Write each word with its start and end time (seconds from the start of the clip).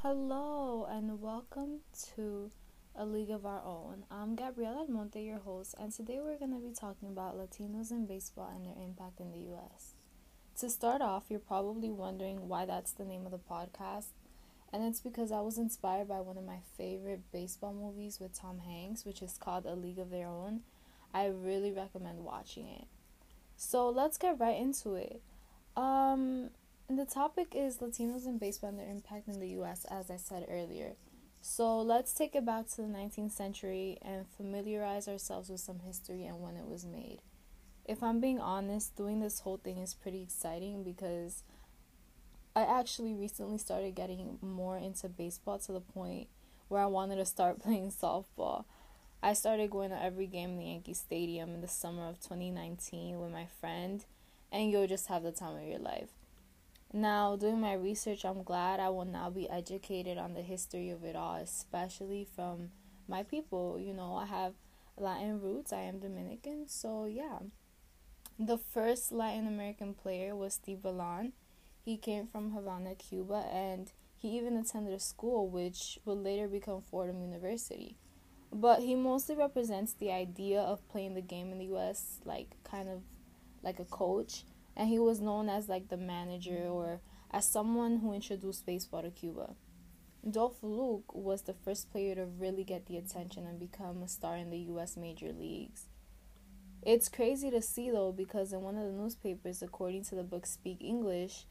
Hello 0.00 0.86
and 0.88 1.20
welcome 1.20 1.80
to 2.14 2.52
A 2.94 3.04
League 3.04 3.30
of 3.30 3.44
Our 3.44 3.64
Own. 3.64 4.04
I'm 4.12 4.36
Gabriella 4.36 4.82
Almonte, 4.82 5.20
your 5.24 5.40
host, 5.40 5.74
and 5.80 5.92
today 5.92 6.20
we're 6.22 6.38
going 6.38 6.52
to 6.52 6.60
be 6.60 6.72
talking 6.72 7.08
about 7.08 7.36
Latinos 7.36 7.90
in 7.90 8.06
baseball 8.06 8.52
and 8.54 8.64
their 8.64 8.80
impact 8.80 9.18
in 9.18 9.32
the 9.32 9.38
U.S. 9.38 9.94
To 10.60 10.70
start 10.70 11.02
off, 11.02 11.24
you're 11.28 11.40
probably 11.40 11.90
wondering 11.90 12.46
why 12.46 12.64
that's 12.64 12.92
the 12.92 13.04
name 13.04 13.26
of 13.26 13.32
the 13.32 13.38
podcast, 13.38 14.10
and 14.72 14.84
it's 14.84 15.00
because 15.00 15.32
I 15.32 15.40
was 15.40 15.58
inspired 15.58 16.06
by 16.06 16.20
one 16.20 16.38
of 16.38 16.44
my 16.44 16.60
favorite 16.76 17.22
baseball 17.32 17.74
movies 17.74 18.20
with 18.20 18.38
Tom 18.38 18.60
Hanks, 18.60 19.04
which 19.04 19.20
is 19.20 19.36
called 19.36 19.66
A 19.66 19.74
League 19.74 19.98
of 19.98 20.10
Their 20.10 20.28
Own. 20.28 20.60
I 21.12 21.26
really 21.26 21.72
recommend 21.72 22.20
watching 22.20 22.68
it. 22.68 22.86
So 23.62 23.90
let's 23.90 24.16
get 24.16 24.40
right 24.40 24.58
into 24.58 24.94
it. 24.94 25.20
Um, 25.76 26.48
the 26.88 27.04
topic 27.04 27.48
is 27.54 27.76
Latinos 27.76 28.24
in 28.24 28.38
baseball 28.38 28.70
and 28.70 28.78
their 28.78 28.88
impact 28.88 29.28
in 29.28 29.38
the 29.38 29.48
U.S., 29.48 29.84
as 29.90 30.10
I 30.10 30.16
said 30.16 30.46
earlier. 30.48 30.94
So 31.42 31.78
let's 31.78 32.14
take 32.14 32.34
it 32.34 32.46
back 32.46 32.70
to 32.70 32.76
the 32.78 32.88
19th 32.88 33.32
century 33.32 33.98
and 34.00 34.24
familiarize 34.26 35.08
ourselves 35.08 35.50
with 35.50 35.60
some 35.60 35.80
history 35.80 36.24
and 36.24 36.40
when 36.40 36.56
it 36.56 36.66
was 36.66 36.86
made. 36.86 37.18
If 37.84 38.02
I'm 38.02 38.18
being 38.18 38.40
honest, 38.40 38.96
doing 38.96 39.20
this 39.20 39.40
whole 39.40 39.58
thing 39.58 39.76
is 39.76 39.92
pretty 39.92 40.22
exciting 40.22 40.82
because 40.82 41.42
I 42.56 42.62
actually 42.62 43.12
recently 43.12 43.58
started 43.58 43.94
getting 43.94 44.38
more 44.40 44.78
into 44.78 45.06
baseball 45.06 45.58
to 45.58 45.72
the 45.72 45.82
point 45.82 46.28
where 46.68 46.80
I 46.80 46.86
wanted 46.86 47.16
to 47.16 47.26
start 47.26 47.58
playing 47.62 47.92
softball. 47.92 48.64
I 49.22 49.34
started 49.34 49.70
going 49.70 49.90
to 49.90 50.02
every 50.02 50.26
game 50.26 50.52
in 50.52 50.56
the 50.56 50.64
Yankee 50.64 50.94
Stadium 50.94 51.54
in 51.54 51.60
the 51.60 51.68
summer 51.68 52.08
of 52.08 52.20
2019 52.20 53.20
with 53.20 53.30
my 53.30 53.46
friend, 53.60 54.02
and 54.50 54.70
you'll 54.70 54.86
just 54.86 55.08
have 55.08 55.24
the 55.24 55.30
time 55.30 55.58
of 55.58 55.68
your 55.68 55.78
life. 55.78 56.08
Now, 56.90 57.36
doing 57.36 57.60
my 57.60 57.74
research, 57.74 58.24
I'm 58.24 58.42
glad 58.42 58.80
I 58.80 58.88
will 58.88 59.04
now 59.04 59.28
be 59.28 59.48
educated 59.50 60.16
on 60.16 60.32
the 60.32 60.40
history 60.40 60.88
of 60.88 61.04
it 61.04 61.16
all, 61.16 61.36
especially 61.36 62.26
from 62.34 62.70
my 63.06 63.22
people. 63.22 63.78
You 63.78 63.92
know, 63.92 64.14
I 64.14 64.24
have 64.24 64.54
Latin 64.96 65.38
roots, 65.42 65.70
I 65.70 65.82
am 65.82 65.98
Dominican, 65.98 66.66
so 66.66 67.04
yeah. 67.04 67.40
The 68.38 68.56
first 68.56 69.12
Latin 69.12 69.46
American 69.46 69.92
player 69.92 70.34
was 70.34 70.54
Steve 70.54 70.78
Bellán. 70.78 71.32
He 71.84 71.98
came 71.98 72.26
from 72.26 72.52
Havana, 72.52 72.94
Cuba, 72.94 73.44
and 73.52 73.92
he 74.16 74.38
even 74.38 74.56
attended 74.56 74.94
a 74.94 74.98
school 74.98 75.46
which 75.46 75.98
would 76.06 76.18
later 76.18 76.48
become 76.48 76.80
Fordham 76.80 77.20
University. 77.20 77.96
But 78.52 78.80
he 78.80 78.94
mostly 78.94 79.36
represents 79.36 79.92
the 79.92 80.10
idea 80.10 80.60
of 80.60 80.88
playing 80.88 81.14
the 81.14 81.20
game 81.20 81.52
in 81.52 81.58
the 81.58 81.66
US 81.76 82.18
like 82.24 82.56
kind 82.64 82.88
of 82.88 83.02
like 83.62 83.78
a 83.78 83.84
coach 83.84 84.44
and 84.76 84.88
he 84.88 84.98
was 84.98 85.20
known 85.20 85.48
as 85.48 85.68
like 85.68 85.88
the 85.88 85.96
manager 85.96 86.66
or 86.68 87.00
as 87.30 87.46
someone 87.46 87.98
who 87.98 88.12
introduced 88.12 88.66
baseball 88.66 89.02
to 89.02 89.10
Cuba. 89.10 89.54
Dolf 90.28 90.60
Luque 90.62 91.14
was 91.14 91.42
the 91.42 91.54
first 91.54 91.90
player 91.90 92.14
to 92.14 92.26
really 92.26 92.64
get 92.64 92.86
the 92.86 92.96
attention 92.96 93.46
and 93.46 93.58
become 93.58 94.02
a 94.02 94.08
star 94.08 94.36
in 94.36 94.50
the 94.50 94.58
US 94.58 94.96
major 94.96 95.32
leagues. 95.32 95.86
It's 96.82 97.08
crazy 97.08 97.50
to 97.50 97.62
see 97.62 97.90
though 97.90 98.12
because 98.12 98.52
in 98.52 98.62
one 98.62 98.76
of 98.76 98.84
the 98.84 98.92
newspapers, 98.92 99.62
according 99.62 100.04
to 100.04 100.14
the 100.14 100.22
book 100.22 100.46
Speak 100.46 100.78
English, 100.80 101.44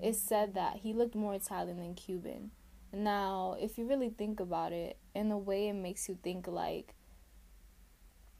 it 0.00 0.16
said 0.16 0.54
that 0.54 0.78
he 0.78 0.92
looked 0.92 1.14
more 1.14 1.34
Italian 1.34 1.78
than 1.78 1.94
Cuban. 1.94 2.50
Now, 2.96 3.58
if 3.60 3.76
you 3.76 3.86
really 3.86 4.08
think 4.08 4.40
about 4.40 4.72
it, 4.72 4.96
in 5.14 5.30
a 5.30 5.36
way 5.36 5.68
it 5.68 5.74
makes 5.74 6.08
you 6.08 6.16
think 6.22 6.48
like, 6.48 6.94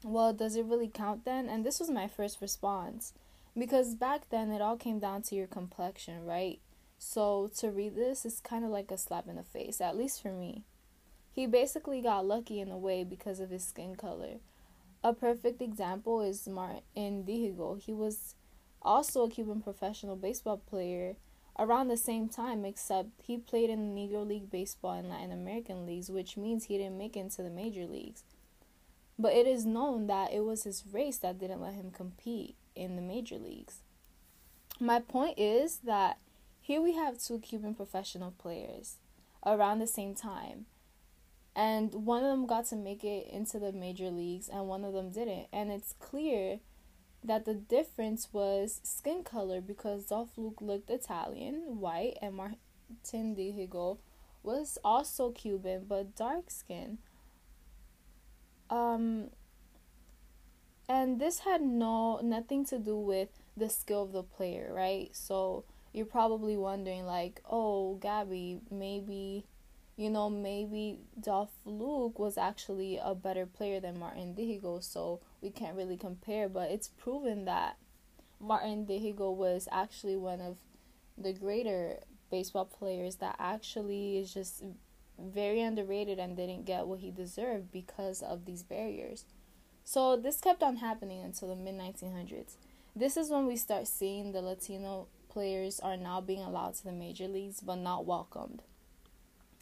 well, 0.03 0.33
does 0.33 0.55
it 0.55 0.65
really 0.65 0.87
count 0.87 1.25
then? 1.25 1.47
And 1.47 1.63
this 1.63 1.79
was 1.79 1.91
my 1.91 2.07
first 2.07 2.41
response. 2.41 3.13
Because 3.55 3.93
back 3.93 4.29
then 4.31 4.49
it 4.49 4.59
all 4.59 4.75
came 4.75 4.97
down 4.97 5.21
to 5.23 5.35
your 5.35 5.45
complexion, 5.45 6.25
right? 6.25 6.59
So 6.97 7.51
to 7.59 7.69
read 7.69 7.95
this 7.95 8.25
is 8.25 8.39
kind 8.39 8.65
of 8.65 8.71
like 8.71 8.89
a 8.89 8.97
slap 8.97 9.27
in 9.27 9.35
the 9.35 9.43
face, 9.43 9.79
at 9.79 9.95
least 9.95 10.23
for 10.23 10.31
me. 10.31 10.63
He 11.31 11.45
basically 11.45 12.01
got 12.01 12.25
lucky 12.25 12.59
in 12.59 12.71
a 12.71 12.79
way 12.79 13.03
because 13.03 13.39
of 13.39 13.51
his 13.51 13.63
skin 13.63 13.95
color. 13.95 14.39
A 15.03 15.13
perfect 15.13 15.61
example 15.61 16.21
is 16.21 16.47
Martin 16.47 17.23
Dihigo. 17.23 17.79
He 17.79 17.93
was 17.93 18.33
also 18.81 19.25
a 19.25 19.29
Cuban 19.29 19.61
professional 19.61 20.15
baseball 20.15 20.57
player 20.57 21.15
around 21.59 21.87
the 21.87 21.97
same 21.97 22.29
time, 22.29 22.65
except 22.65 23.09
he 23.21 23.37
played 23.37 23.69
in 23.69 23.95
Negro 23.95 24.27
League 24.27 24.49
baseball 24.49 24.93
and 24.93 25.09
Latin 25.09 25.31
American 25.31 25.85
leagues, 25.85 26.09
which 26.09 26.37
means 26.37 26.65
he 26.65 26.77
didn't 26.77 26.97
make 26.97 27.15
it 27.15 27.21
into 27.21 27.41
the 27.41 27.49
major 27.49 27.85
leagues. 27.85 28.23
But 29.19 29.33
it 29.33 29.47
is 29.47 29.65
known 29.65 30.07
that 30.07 30.31
it 30.31 30.43
was 30.43 30.63
his 30.63 30.83
race 30.91 31.17
that 31.17 31.39
didn't 31.39 31.61
let 31.61 31.73
him 31.73 31.89
compete 31.91 32.55
in 32.75 32.95
the 32.95 33.01
major 33.01 33.37
leagues. 33.37 33.81
My 34.79 34.99
point 34.99 35.39
is 35.39 35.77
that 35.79 36.19
here 36.61 36.81
we 36.81 36.93
have 36.93 37.17
two 37.17 37.39
Cuban 37.39 37.73
professional 37.73 38.31
players 38.31 38.97
around 39.45 39.79
the 39.79 39.87
same 39.87 40.13
time. 40.13 40.65
And 41.55 41.91
one 42.05 42.23
of 42.23 42.29
them 42.29 42.45
got 42.45 42.65
to 42.67 42.75
make 42.75 43.03
it 43.03 43.27
into 43.31 43.57
the 43.57 43.71
major 43.71 44.11
leagues 44.11 44.47
and 44.47 44.67
one 44.67 44.85
of 44.85 44.93
them 44.93 45.09
didn't. 45.09 45.47
And 45.51 45.71
it's 45.71 45.95
clear 45.99 46.59
that 47.27 47.45
the 47.45 47.53
difference 47.53 48.29
was 48.31 48.79
skin 48.83 49.23
color 49.23 49.61
because 49.61 50.05
Dolf 50.05 50.29
Luque 50.37 50.61
looked 50.61 50.89
Italian, 50.89 51.79
white, 51.79 52.17
and 52.21 52.35
Martin 52.35 53.35
Dihigo 53.35 53.97
was 54.43 54.77
also 54.83 55.31
Cuban 55.31 55.85
but 55.87 56.15
dark 56.15 56.49
skin. 56.49 56.99
Um, 58.69 59.29
and 60.87 61.19
this 61.19 61.39
had 61.39 61.61
no 61.61 62.19
nothing 62.23 62.65
to 62.65 62.79
do 62.79 62.97
with 62.97 63.29
the 63.55 63.69
skill 63.69 64.03
of 64.03 64.13
the 64.13 64.23
player, 64.23 64.71
right? 64.73 65.09
So 65.13 65.65
you're 65.93 66.05
probably 66.05 66.55
wondering 66.55 67.05
like, 67.05 67.41
"Oh, 67.49 67.95
Gabby, 67.95 68.61
maybe 68.71 69.45
you 69.97 70.11
know, 70.11 70.29
maybe 70.29 70.99
Dolf 71.19 71.49
Luque 71.65 72.19
was 72.19 72.37
actually 72.37 72.99
a 73.03 73.15
better 73.15 73.47
player 73.47 73.79
than 73.79 73.99
Martin 73.99 74.35
Dihigo, 74.35 74.81
so 74.83 75.19
we 75.41 75.49
can't 75.49 75.75
really 75.75 75.97
compare, 75.97 76.47
but 76.47 76.69
it's 76.69 76.87
proven 76.87 77.45
that 77.45 77.77
Martin 78.39 78.85
Dihigo 78.85 79.35
was 79.35 79.67
actually 79.71 80.15
one 80.15 80.39
of 80.39 80.57
the 81.17 81.33
greater 81.33 81.97
baseball 82.29 82.65
players 82.65 83.15
that 83.15 83.35
actually 83.39 84.19
is 84.19 84.31
just 84.31 84.63
very 85.19 85.61
underrated 85.61 86.19
and 86.19 86.37
didn't 86.37 86.65
get 86.65 86.85
what 86.85 86.99
he 86.99 87.09
deserved 87.09 87.71
because 87.71 88.21
of 88.21 88.45
these 88.45 88.61
barriers. 88.61 89.25
So 89.83 90.15
this 90.15 90.39
kept 90.39 90.61
on 90.61 90.77
happening 90.77 91.23
until 91.23 91.47
the 91.47 91.55
mid 91.55 91.73
1900s. 91.73 92.57
This 92.95 93.17
is 93.17 93.31
when 93.31 93.47
we 93.47 93.55
start 93.55 93.87
seeing 93.87 94.31
the 94.31 94.41
Latino 94.41 95.07
players 95.27 95.79
are 95.79 95.97
now 95.97 96.21
being 96.21 96.41
allowed 96.41 96.75
to 96.75 96.83
the 96.83 96.91
major 96.91 97.27
leagues 97.27 97.61
but 97.61 97.77
not 97.77 98.05
welcomed. 98.05 98.61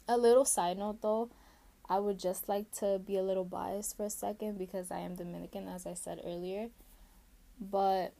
A 0.08 0.16
little 0.16 0.44
side 0.44 0.78
note 0.78 1.02
though, 1.02 1.30
I 1.88 1.98
would 1.98 2.18
just 2.18 2.48
like 2.48 2.70
to 2.78 3.00
be 3.04 3.16
a 3.16 3.22
little 3.22 3.44
biased 3.44 3.96
for 3.96 4.06
a 4.06 4.10
second 4.10 4.58
because 4.58 4.90
I 4.90 5.00
am 5.00 5.14
Dominican, 5.14 5.68
as 5.68 5.86
I 5.86 5.94
said 5.94 6.20
earlier. 6.24 6.68
But 7.60 8.12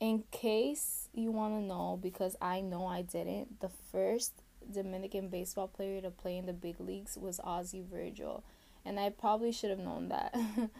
in 0.00 0.24
case 0.30 1.08
you 1.12 1.30
want 1.30 1.54
to 1.54 1.60
know, 1.60 1.98
because 2.00 2.36
I 2.40 2.60
know 2.60 2.86
I 2.86 3.02
didn't, 3.02 3.60
the 3.60 3.70
first 3.90 4.32
Dominican 4.70 5.28
baseball 5.28 5.68
player 5.68 6.00
to 6.00 6.10
play 6.10 6.36
in 6.36 6.46
the 6.46 6.52
big 6.52 6.78
leagues 6.78 7.16
was 7.16 7.40
Ozzie 7.42 7.84
Virgil. 7.88 8.44
And 8.84 9.00
I 9.00 9.10
probably 9.10 9.52
should 9.52 9.70
have 9.70 9.78
known 9.78 10.08
that. 10.08 10.34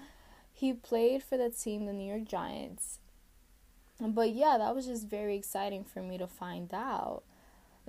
He 0.58 0.72
played 0.72 1.22
for 1.22 1.36
the 1.36 1.50
team, 1.50 1.86
the 1.86 1.92
New 1.92 2.12
York 2.12 2.24
Giants. 2.24 2.98
But 4.00 4.30
yeah, 4.30 4.58
that 4.58 4.74
was 4.74 4.86
just 4.86 5.06
very 5.06 5.36
exciting 5.36 5.84
for 5.84 6.02
me 6.02 6.18
to 6.18 6.26
find 6.26 6.74
out. 6.74 7.22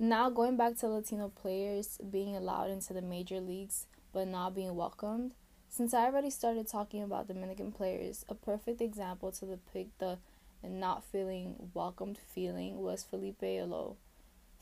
Now, 0.02 0.30
going 0.30 0.56
back 0.56 0.78
to 0.78 0.88
Latino 0.88 1.28
players 1.28 1.98
being 2.10 2.34
allowed 2.34 2.70
into 2.70 2.94
the 2.94 3.02
major 3.02 3.42
leagues 3.42 3.86
but 4.14 4.30
not 4.30 4.56
being 4.56 4.74
welcomed, 4.74 5.34
since 5.68 5.94
I 5.94 6.06
already 6.06 6.30
started 6.30 6.70
talking 6.70 7.04
about 7.04 7.28
Dominican 7.28 7.74
players, 7.74 8.24
a 8.30 8.34
perfect 8.34 8.80
example 8.80 9.30
to 9.34 9.46
depict 9.46 10.00
the 10.00 10.18
not 10.64 11.04
feeling 11.04 11.70
welcomed 11.74 12.18
feeling 12.18 12.80
was 12.80 13.04
Felipe 13.04 13.42
Alou. 13.42 13.98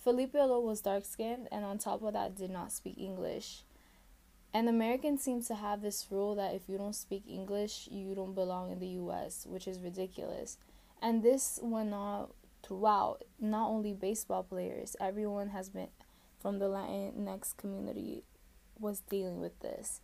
Felipe 0.03 0.33
Alou 0.33 0.63
was 0.63 0.81
dark 0.81 1.05
skinned 1.05 1.47
and 1.51 1.63
on 1.63 1.77
top 1.77 2.01
of 2.01 2.13
that 2.13 2.35
did 2.35 2.49
not 2.49 2.71
speak 2.71 2.97
English. 2.97 3.61
And 4.55 4.67
Americans 4.67 5.21
seem 5.21 5.43
to 5.43 5.53
have 5.53 5.83
this 5.83 6.07
rule 6.09 6.33
that 6.33 6.55
if 6.55 6.63
you 6.67 6.79
don't 6.79 6.95
speak 6.95 7.21
English, 7.29 7.87
you 7.91 8.15
don't 8.15 8.33
belong 8.33 8.71
in 8.71 8.79
the 8.79 8.87
US, 8.87 9.45
which 9.47 9.67
is 9.67 9.79
ridiculous. 9.79 10.57
And 10.99 11.21
this 11.21 11.59
went 11.61 11.93
on 11.93 12.29
throughout, 12.67 13.23
not 13.39 13.69
only 13.69 13.93
baseball 13.93 14.43
players, 14.43 14.95
everyone 14.99 15.49
has 15.49 15.69
been 15.69 15.87
from 16.39 16.59
the 16.59 16.65
Latinx 16.65 17.55
community 17.55 18.23
was 18.79 18.99
dealing 19.01 19.39
with 19.39 19.59
this. 19.61 20.01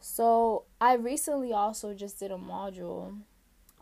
So 0.00 0.64
I 0.80 0.94
recently 0.94 1.52
also 1.52 1.94
just 1.94 2.20
did 2.20 2.30
a 2.30 2.36
module 2.36 3.18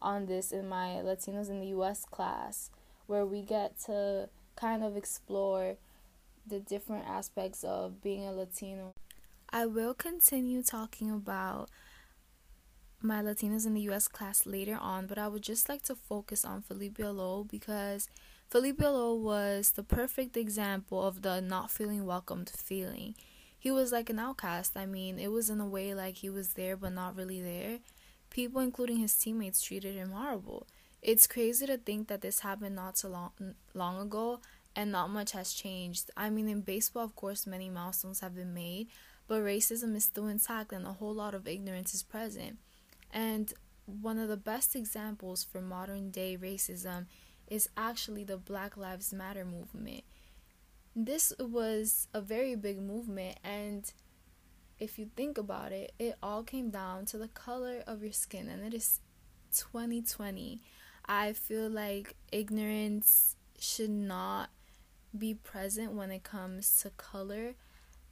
on 0.00 0.26
this 0.26 0.52
in 0.52 0.68
my 0.68 1.00
Latinos 1.02 1.50
in 1.50 1.60
the 1.60 1.66
US 1.68 2.04
class 2.04 2.70
where 3.06 3.26
we 3.26 3.42
get 3.42 3.78
to 3.86 4.28
kind 4.54 4.82
of 4.82 4.96
explore 4.96 5.76
the 6.46 6.60
different 6.60 7.06
aspects 7.06 7.64
of 7.64 8.02
being 8.02 8.24
a 8.24 8.32
Latino 8.32 8.94
I 9.50 9.66
will 9.66 9.94
continue 9.94 10.62
talking 10.62 11.10
about 11.10 11.70
my 13.02 13.22
Latinos 13.22 13.66
in 13.66 13.74
the 13.74 13.88
US 13.92 14.08
class 14.08 14.46
later 14.46 14.78
on, 14.80 15.06
but 15.06 15.18
I 15.18 15.28
would 15.28 15.42
just 15.42 15.68
like 15.68 15.82
to 15.82 15.94
focus 15.94 16.44
on 16.44 16.62
Felipe 16.62 16.98
Alou 16.98 17.48
because 17.48 18.08
Felipe 18.48 18.78
Alou 18.78 19.18
was 19.18 19.72
the 19.72 19.82
perfect 19.82 20.36
example 20.36 21.04
of 21.04 21.22
the 21.22 21.40
not 21.40 21.70
feeling 21.70 22.06
welcomed 22.06 22.50
feeling. 22.50 23.14
He 23.58 23.70
was 23.70 23.92
like 23.92 24.08
an 24.10 24.18
outcast. 24.18 24.76
I 24.76 24.86
mean, 24.86 25.18
it 25.18 25.32
was 25.32 25.50
in 25.50 25.60
a 25.60 25.66
way 25.66 25.94
like 25.94 26.16
he 26.16 26.30
was 26.30 26.54
there 26.54 26.76
but 26.76 26.92
not 26.92 27.16
really 27.16 27.42
there. 27.42 27.78
People, 28.30 28.60
including 28.60 28.98
his 28.98 29.14
teammates, 29.14 29.62
treated 29.62 29.94
him 29.94 30.10
horrible. 30.10 30.66
It's 31.02 31.26
crazy 31.26 31.66
to 31.66 31.76
think 31.76 32.08
that 32.08 32.20
this 32.20 32.40
happened 32.40 32.76
not 32.76 32.98
so 32.98 33.08
long, 33.08 33.30
long 33.74 34.00
ago 34.00 34.40
and 34.74 34.92
not 34.92 35.10
much 35.10 35.32
has 35.32 35.52
changed. 35.52 36.10
I 36.16 36.30
mean, 36.30 36.48
in 36.48 36.60
baseball, 36.60 37.04
of 37.04 37.16
course, 37.16 37.46
many 37.46 37.68
milestones 37.68 38.20
have 38.20 38.34
been 38.34 38.54
made, 38.54 38.88
but 39.26 39.42
racism 39.42 39.96
is 39.96 40.04
still 40.04 40.28
intact 40.28 40.72
and 40.72 40.86
a 40.86 40.92
whole 40.92 41.14
lot 41.14 41.34
of 41.34 41.48
ignorance 41.48 41.94
is 41.94 42.02
present. 42.02 42.58
And 43.16 43.50
one 43.86 44.18
of 44.18 44.28
the 44.28 44.36
best 44.36 44.76
examples 44.76 45.42
for 45.42 45.62
modern 45.62 46.10
day 46.10 46.36
racism 46.36 47.06
is 47.48 47.66
actually 47.74 48.24
the 48.24 48.36
Black 48.36 48.76
Lives 48.76 49.10
Matter 49.10 49.42
movement. 49.42 50.04
This 50.94 51.32
was 51.40 52.08
a 52.12 52.20
very 52.20 52.54
big 52.56 52.78
movement, 52.78 53.38
and 53.42 53.90
if 54.78 54.98
you 54.98 55.08
think 55.16 55.38
about 55.38 55.72
it, 55.72 55.92
it 55.98 56.16
all 56.22 56.42
came 56.42 56.68
down 56.68 57.06
to 57.06 57.16
the 57.16 57.28
color 57.28 57.82
of 57.86 58.02
your 58.02 58.12
skin, 58.12 58.48
and 58.50 58.62
it 58.62 58.74
is 58.74 59.00
2020. 59.56 60.60
I 61.06 61.32
feel 61.32 61.70
like 61.70 62.16
ignorance 62.30 63.36
should 63.58 63.88
not 63.88 64.50
be 65.16 65.32
present 65.32 65.92
when 65.92 66.10
it 66.10 66.22
comes 66.22 66.80
to 66.82 66.90
color. 66.90 67.54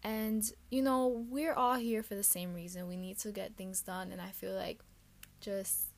And, 0.02 0.50
you 0.70 0.80
know, 0.80 1.26
we're 1.28 1.52
all 1.52 1.76
here 1.76 2.02
for 2.02 2.14
the 2.14 2.22
same 2.22 2.54
reason. 2.54 2.88
We 2.88 2.96
need 2.96 3.18
to 3.18 3.32
get 3.32 3.56
things 3.56 3.82
done, 3.82 4.10
and 4.10 4.20
I 4.22 4.30
feel 4.30 4.54
like 4.54 4.80
just 5.44 5.88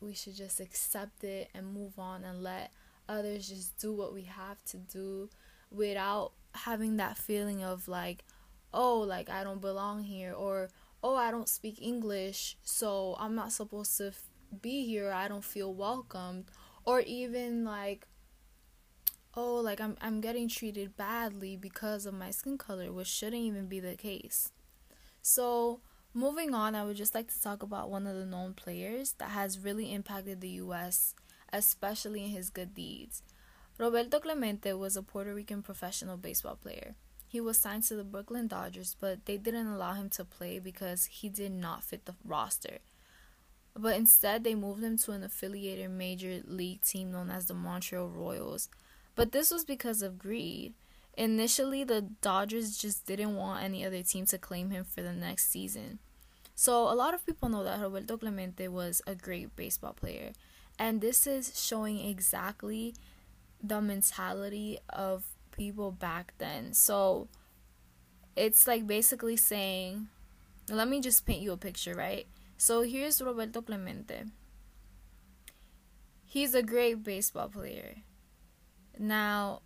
we 0.00 0.14
should 0.14 0.34
just 0.34 0.60
accept 0.60 1.22
it 1.22 1.48
and 1.54 1.72
move 1.72 1.98
on 1.98 2.24
and 2.24 2.42
let 2.42 2.72
others 3.08 3.48
just 3.48 3.78
do 3.78 3.92
what 3.92 4.12
we 4.12 4.22
have 4.22 4.62
to 4.64 4.76
do 4.76 5.28
without 5.70 6.32
having 6.54 6.96
that 6.96 7.16
feeling 7.16 7.62
of 7.62 7.88
like 7.88 8.24
oh 8.74 8.98
like 8.98 9.30
I 9.30 9.44
don't 9.44 9.60
belong 9.60 10.02
here 10.02 10.32
or 10.32 10.68
oh 11.02 11.16
I 11.16 11.30
don't 11.30 11.48
speak 11.48 11.80
English 11.80 12.56
so 12.62 13.16
I'm 13.18 13.34
not 13.34 13.52
supposed 13.52 13.96
to 13.98 14.08
f- 14.08 14.28
be 14.60 14.84
here 14.84 15.12
I 15.12 15.28
don't 15.28 15.44
feel 15.44 15.72
welcomed 15.72 16.46
or 16.84 17.00
even 17.00 17.64
like 17.64 18.06
oh 19.34 19.54
like 19.56 19.80
I'm 19.80 19.96
I'm 20.00 20.20
getting 20.20 20.48
treated 20.48 20.96
badly 20.96 21.56
because 21.56 22.06
of 22.06 22.14
my 22.14 22.30
skin 22.30 22.58
color 22.58 22.92
which 22.92 23.06
shouldn't 23.06 23.42
even 23.42 23.66
be 23.66 23.80
the 23.80 23.96
case. 23.96 24.52
So 25.22 25.80
Moving 26.14 26.52
on, 26.52 26.74
I 26.74 26.84
would 26.84 26.98
just 26.98 27.14
like 27.14 27.32
to 27.32 27.42
talk 27.42 27.62
about 27.62 27.90
one 27.90 28.06
of 28.06 28.14
the 28.14 28.26
known 28.26 28.52
players 28.52 29.14
that 29.14 29.30
has 29.30 29.58
really 29.58 29.92
impacted 29.92 30.40
the 30.40 30.60
US, 30.60 31.14
especially 31.52 32.24
in 32.24 32.30
his 32.30 32.50
good 32.50 32.74
deeds. 32.74 33.22
Roberto 33.78 34.20
Clemente 34.20 34.74
was 34.74 34.94
a 34.94 35.02
Puerto 35.02 35.34
Rican 35.34 35.62
professional 35.62 36.18
baseball 36.18 36.56
player. 36.56 36.96
He 37.26 37.40
was 37.40 37.58
signed 37.58 37.84
to 37.84 37.96
the 37.96 38.04
Brooklyn 38.04 38.46
Dodgers, 38.46 38.94
but 39.00 39.24
they 39.24 39.38
didn't 39.38 39.68
allow 39.68 39.94
him 39.94 40.10
to 40.10 40.24
play 40.24 40.58
because 40.58 41.06
he 41.06 41.30
did 41.30 41.50
not 41.50 41.82
fit 41.82 42.04
the 42.04 42.14
roster. 42.26 42.80
But 43.74 43.96
instead, 43.96 44.44
they 44.44 44.54
moved 44.54 44.84
him 44.84 44.98
to 44.98 45.12
an 45.12 45.24
affiliated 45.24 45.90
major 45.90 46.42
league 46.44 46.82
team 46.82 47.10
known 47.10 47.30
as 47.30 47.46
the 47.46 47.54
Montreal 47.54 48.10
Royals. 48.10 48.68
But 49.14 49.32
this 49.32 49.50
was 49.50 49.64
because 49.64 50.02
of 50.02 50.18
greed. 50.18 50.74
Initially, 51.14 51.84
the 51.84 52.00
Dodgers 52.00 52.78
just 52.78 53.06
didn't 53.06 53.36
want 53.36 53.62
any 53.62 53.84
other 53.84 54.02
team 54.02 54.24
to 54.26 54.38
claim 54.38 54.70
him 54.70 54.84
for 54.84 55.02
the 55.02 55.12
next 55.12 55.50
season. 55.50 55.98
So, 56.54 56.90
a 56.90 56.94
lot 56.94 57.12
of 57.12 57.26
people 57.26 57.48
know 57.48 57.64
that 57.64 57.80
Roberto 57.80 58.16
Clemente 58.16 58.68
was 58.68 59.02
a 59.06 59.14
great 59.14 59.54
baseball 59.54 59.92
player. 59.92 60.32
And 60.78 61.00
this 61.00 61.26
is 61.26 61.60
showing 61.60 61.98
exactly 61.98 62.94
the 63.62 63.80
mentality 63.80 64.78
of 64.88 65.24
people 65.50 65.92
back 65.92 66.32
then. 66.38 66.72
So, 66.72 67.28
it's 68.34 68.66
like 68.66 68.86
basically 68.86 69.36
saying, 69.36 70.08
let 70.70 70.88
me 70.88 71.00
just 71.00 71.26
paint 71.26 71.42
you 71.42 71.52
a 71.52 71.56
picture, 71.58 71.94
right? 71.94 72.26
So, 72.56 72.82
here's 72.82 73.20
Roberto 73.20 73.60
Clemente. 73.60 74.24
He's 76.24 76.54
a 76.54 76.62
great 76.62 77.04
baseball 77.04 77.48
player. 77.48 77.96
Now, 78.98 79.60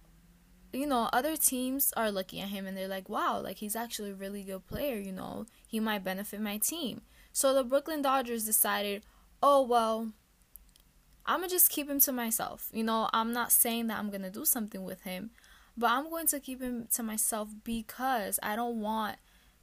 you 0.77 0.87
know, 0.87 1.09
other 1.13 1.37
teams 1.37 1.93
are 1.97 2.11
looking 2.11 2.41
at 2.41 2.49
him 2.49 2.67
and 2.67 2.77
they're 2.77 2.89
like, 2.89 3.09
wow, 3.09 3.41
like 3.41 3.59
he's 3.59 3.77
actually 3.77 4.11
a 4.11 4.15
really 4.15 4.43
good 4.43 4.67
player, 4.67 4.97
you 4.97 5.13
know, 5.13 5.47
he 5.67 5.81
might 5.81 6.05
benefit 6.05 6.41
my 6.41 6.59
team. 6.59 7.03
So 7.33 7.53
the 7.55 7.65
Brooklyn 7.65 8.03
Dodgers 8.03 8.45
decided, 8.45 9.05
oh, 9.43 9.63
well, 9.63 10.13
I'm 11.27 11.41
to 11.43 11.49
just 11.49 11.71
keep 11.71 11.91
him 11.91 12.01
to 12.01 12.13
myself. 12.13 12.69
You 12.73 12.85
know, 12.85 13.09
I'm 13.13 13.33
not 13.33 13.53
saying 13.53 13.89
that 13.89 13.99
I'm 13.99 14.11
to 14.23 14.31
do 14.31 14.45
something 14.45 14.85
with 14.85 15.03
him, 15.03 15.31
but 15.77 15.91
I'm 15.91 16.09
going 16.09 16.29
to 16.29 16.41
keep 16.41 16.63
him 16.63 16.89
to 16.95 17.03
myself 17.03 17.49
because 17.65 18.39
I 18.43 18.57
don't 18.57 18.81
want 18.81 19.17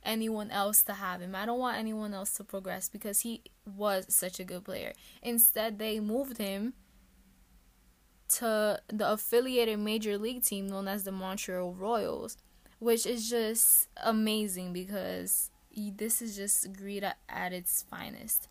anyone 0.03 0.51
else 0.51 0.83
to 0.83 0.93
have 0.93 1.21
him. 1.21 1.35
I 1.35 1.45
don't 1.45 1.59
want 1.59 1.77
anyone 1.77 2.13
else 2.13 2.33
to 2.33 2.43
progress 2.43 2.89
because 2.89 3.21
he 3.21 3.43
was 3.65 4.05
such 4.09 4.39
a 4.39 4.43
good 4.43 4.65
player. 4.65 4.93
Instead, 5.21 5.79
they 5.79 5.99
moved 5.99 6.37
him 6.37 6.73
to 8.39 8.81
the 8.87 9.11
affiliated 9.11 9.79
major 9.79 10.17
league 10.17 10.43
team 10.43 10.67
known 10.67 10.87
as 10.87 11.03
the 11.03 11.11
Montreal 11.11 11.73
Royals, 11.73 12.37
which 12.79 13.05
is 13.05 13.29
just 13.29 13.87
amazing 14.03 14.73
because 14.73 15.49
this 15.75 16.21
is 16.21 16.35
just 16.35 16.71
greed 16.73 17.03
at 17.29 17.53
its 17.53 17.85
finest. 17.89 18.47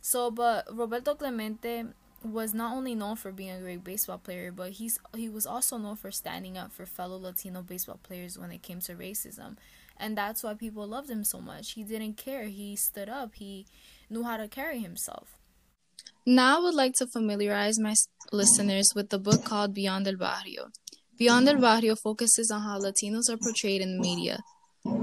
So, 0.00 0.30
but 0.30 0.66
Roberto 0.70 1.14
Clemente 1.14 1.84
was 2.22 2.54
not 2.54 2.74
only 2.74 2.94
known 2.94 3.16
for 3.16 3.30
being 3.32 3.50
a 3.50 3.60
great 3.60 3.84
baseball 3.84 4.18
player, 4.18 4.50
but 4.50 4.72
he's 4.72 4.98
he 5.14 5.28
was 5.28 5.46
also 5.46 5.78
known 5.78 5.96
for 5.96 6.10
standing 6.10 6.56
up 6.58 6.72
for 6.72 6.86
fellow 6.86 7.18
Latino 7.18 7.62
baseball 7.62 8.00
players 8.02 8.38
when 8.38 8.50
it 8.50 8.62
came 8.62 8.80
to 8.80 8.94
racism. 8.94 9.56
And 9.96 10.16
that's 10.16 10.42
why 10.42 10.54
people 10.54 10.86
loved 10.86 11.08
him 11.08 11.24
so 11.24 11.40
much. 11.40 11.72
He 11.72 11.82
didn't 11.82 12.16
care. 12.16 12.44
He 12.44 12.76
stood 12.76 13.08
up. 13.08 13.34
He 13.36 13.66
knew 14.10 14.24
how 14.24 14.36
to 14.36 14.48
carry 14.48 14.80
himself. 14.80 15.38
Now 16.28 16.56
I 16.56 16.60
would 16.60 16.74
like 16.74 16.94
to 16.94 17.06
familiarize 17.06 17.78
my 17.78 17.94
listeners 18.32 18.90
with 18.96 19.10
the 19.10 19.18
book 19.20 19.44
called 19.44 19.72
Beyond 19.72 20.08
el 20.08 20.16
Barrio. 20.16 20.70
Beyond 21.16 21.48
el 21.48 21.60
Barrio 21.60 21.94
focuses 21.94 22.50
on 22.50 22.62
how 22.62 22.80
Latinos 22.80 23.30
are 23.30 23.36
portrayed 23.36 23.80
in 23.80 23.92
the 23.92 24.02
media. 24.02 24.40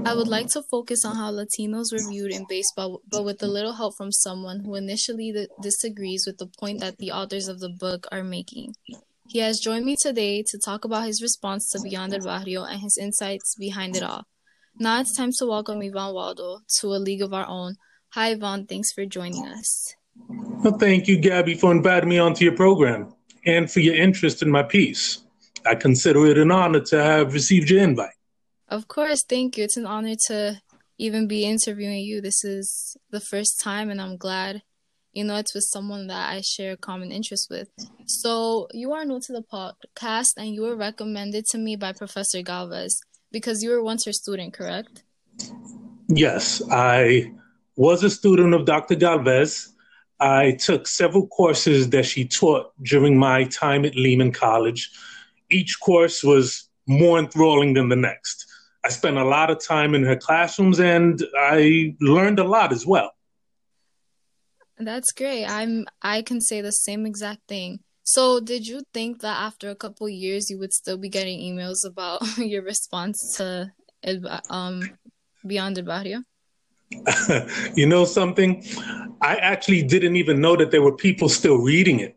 I 0.04 0.14
would 0.14 0.28
like 0.28 0.48
to 0.48 0.62
focus 0.70 1.02
on 1.02 1.16
how 1.16 1.32
Latinos 1.32 1.92
were 1.92 2.10
viewed 2.10 2.30
in 2.30 2.44
baseball, 2.46 3.00
but 3.10 3.24
with 3.24 3.42
a 3.42 3.46
little 3.46 3.72
help 3.72 3.96
from 3.96 4.12
someone 4.12 4.64
who 4.66 4.74
initially 4.74 5.34
disagrees 5.62 6.24
with 6.26 6.36
the 6.36 6.46
point 6.60 6.80
that 6.80 6.98
the 6.98 7.10
authors 7.10 7.48
of 7.48 7.58
the 7.60 7.70
book 7.70 8.06
are 8.12 8.22
making. 8.22 8.74
He 9.26 9.38
has 9.38 9.60
joined 9.60 9.86
me 9.86 9.96
today 9.98 10.44
to 10.46 10.58
talk 10.62 10.84
about 10.84 11.06
his 11.06 11.22
response 11.22 11.70
to 11.70 11.80
Beyond 11.80 12.12
el 12.12 12.20
Barrio 12.20 12.64
and 12.64 12.82
his 12.82 12.98
insights 13.00 13.54
behind 13.58 13.96
it 13.96 14.02
all. 14.02 14.24
Now 14.78 15.00
it's 15.00 15.16
time 15.16 15.30
to 15.38 15.46
welcome 15.46 15.78
Ivan 15.78 16.12
Waldo 16.12 16.58
to 16.80 16.88
A 16.88 17.00
League 17.00 17.22
of 17.22 17.32
Our 17.32 17.46
Own. 17.46 17.76
Hi, 18.10 18.32
Ivan. 18.32 18.66
Thanks 18.66 18.92
for 18.92 19.06
joining 19.06 19.46
us. 19.46 19.94
Well, 20.64 20.78
thank 20.78 21.08
you, 21.08 21.18
Gabby, 21.18 21.54
for 21.54 21.70
inviting 21.72 22.08
me 22.08 22.18
onto 22.18 22.44
your 22.44 22.56
program 22.56 23.14
and 23.44 23.70
for 23.70 23.80
your 23.80 23.94
interest 23.94 24.42
in 24.42 24.50
my 24.50 24.62
piece. 24.62 25.22
I 25.66 25.74
consider 25.74 26.26
it 26.26 26.38
an 26.38 26.50
honor 26.50 26.80
to 26.80 27.02
have 27.02 27.34
received 27.34 27.70
your 27.70 27.82
invite. 27.82 28.14
Of 28.68 28.88
course, 28.88 29.24
thank 29.24 29.56
you. 29.56 29.64
It's 29.64 29.76
an 29.76 29.86
honor 29.86 30.14
to 30.28 30.60
even 30.98 31.28
be 31.28 31.44
interviewing 31.44 31.98
you. 31.98 32.20
This 32.20 32.44
is 32.44 32.96
the 33.10 33.20
first 33.20 33.60
time, 33.60 33.90
and 33.90 34.00
I'm 34.00 34.16
glad, 34.16 34.62
you 35.12 35.24
know, 35.24 35.36
it's 35.36 35.54
with 35.54 35.64
someone 35.64 36.06
that 36.06 36.32
I 36.32 36.40
share 36.40 36.72
a 36.72 36.76
common 36.76 37.12
interest 37.12 37.48
with. 37.50 37.68
So, 38.06 38.68
you 38.72 38.92
are 38.92 39.04
new 39.04 39.20
to 39.20 39.32
the 39.32 39.42
podcast, 39.42 40.30
and 40.36 40.54
you 40.54 40.62
were 40.62 40.76
recommended 40.76 41.44
to 41.46 41.58
me 41.58 41.76
by 41.76 41.92
Professor 41.92 42.42
Galvez 42.42 43.00
because 43.32 43.62
you 43.62 43.70
were 43.70 43.82
once 43.82 44.06
her 44.06 44.12
student, 44.12 44.54
correct? 44.54 45.02
Yes, 46.08 46.62
I 46.70 47.32
was 47.76 48.02
a 48.02 48.10
student 48.10 48.54
of 48.54 48.64
Dr. 48.64 48.94
Galvez 48.94 49.73
I 50.20 50.52
took 50.52 50.86
several 50.86 51.26
courses 51.26 51.90
that 51.90 52.06
she 52.06 52.26
taught 52.26 52.72
during 52.82 53.18
my 53.18 53.44
time 53.44 53.84
at 53.84 53.96
Lehman 53.96 54.32
College. 54.32 54.90
Each 55.50 55.78
course 55.80 56.22
was 56.22 56.68
more 56.86 57.18
enthralling 57.18 57.74
than 57.74 57.88
the 57.88 57.96
next. 57.96 58.46
I 58.84 58.90
spent 58.90 59.16
a 59.16 59.24
lot 59.24 59.50
of 59.50 59.64
time 59.64 59.94
in 59.94 60.04
her 60.04 60.16
classrooms 60.16 60.78
and 60.78 61.22
I 61.36 61.94
learned 62.00 62.38
a 62.38 62.44
lot 62.44 62.72
as 62.72 62.86
well. 62.86 63.12
That's 64.78 65.12
great. 65.12 65.46
I'm 65.46 65.86
I 66.02 66.22
can 66.22 66.40
say 66.40 66.60
the 66.60 66.72
same 66.72 67.06
exact 67.06 67.48
thing. 67.48 67.80
So, 68.02 68.38
did 68.38 68.66
you 68.66 68.82
think 68.92 69.20
that 69.22 69.40
after 69.40 69.70
a 69.70 69.74
couple 69.74 70.08
years 70.08 70.50
you 70.50 70.58
would 70.58 70.74
still 70.74 70.98
be 70.98 71.08
getting 71.08 71.38
emails 71.40 71.86
about 71.86 72.20
your 72.38 72.62
response 72.62 73.36
to 73.36 73.72
um 74.50 74.82
Beyond 75.46 75.76
the 75.76 75.82
Barrio? 75.82 76.22
you 77.74 77.86
know 77.86 78.04
something? 78.04 78.64
I 79.20 79.36
actually 79.36 79.82
didn't 79.82 80.16
even 80.16 80.40
know 80.40 80.56
that 80.56 80.70
there 80.70 80.82
were 80.82 80.96
people 80.96 81.28
still 81.28 81.58
reading 81.58 82.00
it. 82.00 82.16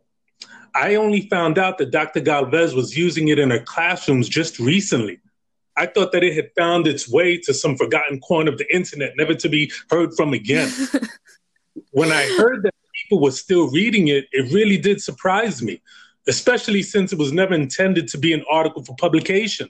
I 0.75 0.95
only 0.95 1.21
found 1.29 1.57
out 1.57 1.77
that 1.79 1.91
Dr. 1.91 2.19
Galvez 2.19 2.75
was 2.75 2.95
using 2.95 3.29
it 3.29 3.39
in 3.39 3.49
her 3.49 3.59
classrooms 3.59 4.29
just 4.29 4.59
recently. 4.59 5.19
I 5.75 5.85
thought 5.85 6.11
that 6.11 6.23
it 6.23 6.33
had 6.33 6.51
found 6.57 6.87
its 6.87 7.09
way 7.09 7.37
to 7.39 7.53
some 7.53 7.77
forgotten 7.77 8.19
corner 8.19 8.51
of 8.51 8.57
the 8.57 8.75
internet, 8.75 9.13
never 9.15 9.35
to 9.35 9.49
be 9.49 9.71
heard 9.89 10.13
from 10.15 10.33
again. 10.33 10.71
when 11.91 12.11
I 12.11 12.23
heard 12.37 12.63
that 12.63 12.73
people 12.93 13.21
were 13.21 13.31
still 13.31 13.69
reading 13.69 14.07
it, 14.07 14.25
it 14.31 14.51
really 14.51 14.77
did 14.77 15.01
surprise 15.01 15.61
me, 15.61 15.81
especially 16.27 16.81
since 16.81 17.13
it 17.13 17.19
was 17.19 17.31
never 17.31 17.53
intended 17.53 18.07
to 18.09 18.17
be 18.17 18.33
an 18.33 18.43
article 18.49 18.83
for 18.83 18.95
publication. 18.95 19.69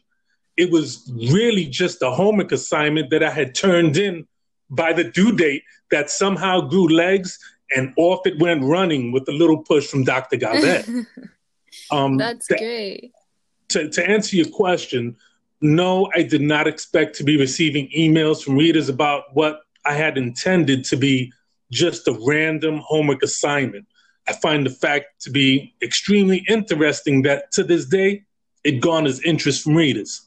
It 0.56 0.72
was 0.72 1.12
really 1.32 1.66
just 1.66 2.02
a 2.02 2.10
homework 2.10 2.52
assignment 2.52 3.10
that 3.12 3.22
I 3.22 3.30
had 3.30 3.54
turned 3.54 3.98
in 3.98 4.28
by 4.70 4.94
the 4.94 5.04
due 5.04 5.36
date 5.36 5.64
that 5.92 6.10
somehow 6.10 6.62
grew 6.62 6.88
legs 6.88 7.40
and 7.76 7.94
off 7.98 8.26
it 8.26 8.40
went 8.40 8.64
running 8.64 9.12
with 9.12 9.28
a 9.28 9.32
little 9.32 9.64
push 9.64 9.88
from 9.88 10.04
Dr. 10.04 10.38
Galvez. 10.38 10.90
um, 11.92 12.18
That's 12.18 12.48
great. 12.48 13.12
To, 13.70 13.90
to 13.90 14.10
answer 14.10 14.36
your 14.36 14.50
question, 14.50 15.18
no, 15.62 16.10
I 16.16 16.24
did 16.24 16.42
not 16.42 16.68
expect 16.68 17.16
to 17.18 17.24
be 17.24 17.38
receiving 17.38 17.90
emails 17.98 18.44
from 18.44 18.56
readers 18.56 18.90
about 18.90 19.24
what 19.34 19.62
I 19.86 19.94
had 19.94 20.18
intended 20.18 20.86
to 20.86 20.98
be 20.98 21.34
just 21.72 22.08
a 22.08 22.18
random 22.26 22.82
homework 22.86 23.24
assignment. 23.24 23.86
I 24.28 24.34
find 24.34 24.66
the 24.66 24.70
fact 24.70 25.22
to 25.22 25.32
be 25.32 25.74
extremely 25.82 26.46
interesting 26.48 27.22
that 27.24 27.52
to 27.54 27.64
this 27.64 27.86
day 27.86 28.24
it 28.64 28.82
garners 28.82 29.22
interest 29.22 29.64
from 29.64 29.76
readers. 29.76 30.27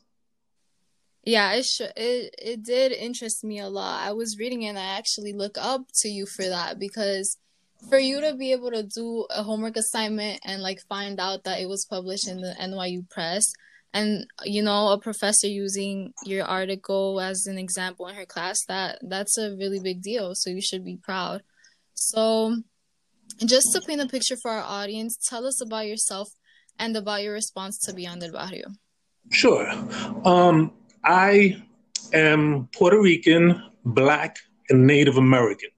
Yeah, 1.25 1.53
it 1.53 1.65
sh- 1.65 1.93
it 1.97 2.35
it 2.39 2.63
did 2.63 2.93
interest 2.93 3.45
me 3.45 3.59
a 3.61 3.69
lot. 3.69 4.07
I 4.07 4.13
was 4.13 4.39
reading 4.39 4.63
it 4.63 4.69
and 4.69 4.79
I 4.79 4.97
actually 4.99 5.33
look 5.33 5.59
up 5.59 5.83
to 5.97 6.09
you 6.09 6.27
for 6.27 6.47
that 6.47 6.79
because 6.79 7.37
for 7.89 7.99
you 7.99 8.21
to 8.21 8.35
be 8.35 8.53
able 8.53 8.71
to 8.71 8.83
do 8.83 9.27
a 9.31 9.43
homework 9.43 9.77
assignment 9.77 10.41
and 10.45 10.63
like 10.63 10.81
find 10.89 11.21
out 11.21 11.45
that 11.45 11.61
it 11.61 11.69
was 11.69 11.87
published 11.87 12.29
in 12.29 12.41
the 12.41 12.55
NYU 12.61 13.09
Press 13.11 13.53
and 13.93 14.27
you 14.45 14.63
know 14.63 14.89
a 14.89 14.99
professor 14.99 15.47
using 15.47 16.13
your 16.25 16.45
article 16.45 17.21
as 17.21 17.47
an 17.47 17.59
example 17.59 18.07
in 18.07 18.15
her 18.15 18.27
class 18.27 18.65
that 18.67 18.99
that's 19.03 19.37
a 19.37 19.57
really 19.57 19.81
big 19.81 20.03
deal. 20.03 20.35
So 20.35 20.49
you 20.51 20.63
should 20.63 20.85
be 20.85 20.97
proud. 20.97 21.43
So 21.95 22.63
just 23.45 23.73
to 23.75 23.81
paint 23.81 24.01
a 24.01 24.07
picture 24.07 24.37
for 24.41 24.51
our 24.51 24.63
audience 24.63 25.17
tell 25.17 25.47
us 25.47 25.61
about 25.61 25.87
yourself 25.87 26.29
and 26.79 26.97
about 26.97 27.23
your 27.23 27.35
response 27.35 27.79
to 27.79 27.93
beyond 27.93 28.23
el 28.23 28.33
barrio 28.33 28.69
sure. 29.31 29.71
Um, 30.25 30.73
i 31.05 31.57
am 32.13 32.69
puerto 32.73 33.01
rican 33.01 33.63
black 33.85 34.39
and 34.69 34.87
native 34.87 35.17
american 35.17 35.71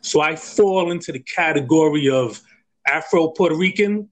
so 0.00 0.20
i 0.20 0.34
fall 0.36 0.90
into 0.90 1.12
the 1.12 1.20
category 1.20 2.08
of 2.08 2.40
afro 2.86 3.28
puerto 3.28 3.56
rican 3.56 4.08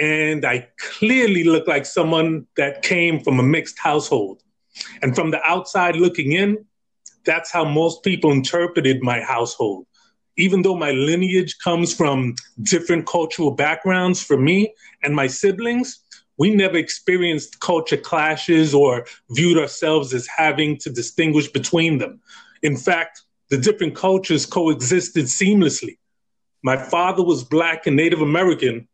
and 0.00 0.44
I 0.44 0.68
clearly 0.78 1.44
look 1.44 1.66
like 1.66 1.84
someone 1.84 2.46
that 2.56 2.82
came 2.82 3.20
from 3.20 3.40
a 3.40 3.42
mixed 3.42 3.78
household. 3.78 4.42
And 5.02 5.14
from 5.14 5.30
the 5.30 5.42
outside 5.42 5.96
looking 5.96 6.32
in, 6.32 6.64
that's 7.24 7.50
how 7.50 7.64
most 7.64 8.02
people 8.02 8.30
interpreted 8.30 9.02
my 9.02 9.20
household. 9.20 9.86
Even 10.36 10.62
though 10.62 10.76
my 10.76 10.92
lineage 10.92 11.56
comes 11.62 11.92
from 11.94 12.34
different 12.62 13.06
cultural 13.06 13.50
backgrounds 13.50 14.22
for 14.22 14.38
me 14.38 14.72
and 15.02 15.14
my 15.14 15.26
siblings, 15.26 16.02
we 16.40 16.54
never 16.54 16.78
experienced 16.78 17.60
culture 17.60 17.98
clashes 17.98 18.72
or 18.72 19.04
viewed 19.28 19.58
ourselves 19.58 20.14
as 20.14 20.26
having 20.26 20.74
to 20.78 20.88
distinguish 20.88 21.48
between 21.48 21.98
them. 21.98 22.18
In 22.62 22.78
fact, 22.78 23.20
the 23.50 23.58
different 23.58 23.94
cultures 23.94 24.46
coexisted 24.46 25.26
seamlessly. 25.26 25.98
My 26.62 26.78
father 26.78 27.22
was 27.22 27.44
Black 27.44 27.86
and 27.86 27.94
Native 27.94 28.22
American, 28.22 28.88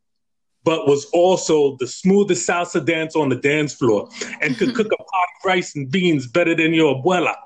but 0.65 0.89
was 0.89 1.05
also 1.13 1.77
the 1.79 1.87
smoothest 1.87 2.49
salsa 2.49 2.85
dancer 2.85 3.21
on 3.21 3.29
the 3.29 3.37
dance 3.37 3.73
floor 3.73 4.09
and 4.43 4.59
could 4.59 4.75
cook 4.75 4.89
a 4.89 4.97
pot 4.97 5.29
of 5.37 5.45
rice 5.45 5.77
and 5.77 5.89
beans 5.89 6.27
better 6.27 6.57
than 6.57 6.75
your 6.75 6.97
abuela. 6.97 7.37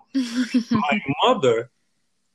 My 0.71 1.01
mother, 1.25 1.71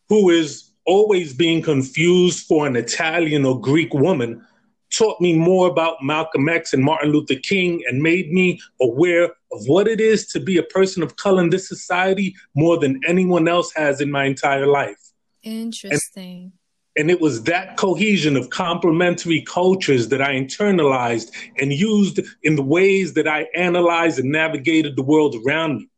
who 0.07 0.29
is 0.29 0.69
always 0.86 1.34
being 1.34 1.63
confused 1.63 2.45
for 2.45 2.67
an 2.67 2.75
Italian 2.75 3.43
or 3.43 3.60
Greek 3.60 3.91
woman, 3.91 4.45
taught 4.91 5.19
me 5.19 5.37
more 5.37 5.67
about 5.67 5.97
Malcolm 6.01 6.47
X 6.47 6.73
and 6.73 6.83
Martin 6.83 7.11
Luther 7.11 7.35
King 7.35 7.83
and 7.87 8.01
made 8.01 8.31
me 8.31 8.59
aware 8.81 9.25
of 9.51 9.67
what 9.67 9.87
it 9.87 9.99
is 9.99 10.27
to 10.27 10.39
be 10.39 10.57
a 10.57 10.63
person 10.63 11.03
of 11.03 11.15
color 11.15 11.43
in 11.43 11.49
this 11.49 11.67
society 11.67 12.35
more 12.55 12.77
than 12.77 12.99
anyone 13.07 13.47
else 13.47 13.71
has 13.75 14.01
in 14.01 14.11
my 14.11 14.25
entire 14.25 14.67
life. 14.67 14.99
Interesting. 15.43 16.43
And 16.43 16.51
and 16.97 17.11
it 17.11 17.19
was 17.19 17.43
that 17.43 17.75
cohesion 17.75 18.37
of 18.37 18.49
complementary 18.49 19.41
cultures 19.41 20.07
that 20.09 20.21
I 20.21 20.33
internalized 20.33 21.31
and 21.59 21.73
used 21.73 22.21
in 22.43 22.55
the 22.55 22.63
ways 22.63 23.13
that 23.15 23.27
I 23.27 23.47
analyzed 23.55 24.19
and 24.19 24.31
navigated 24.31 24.95
the 24.95 25.03
world 25.03 25.35
around 25.45 25.79
me. 25.79 25.89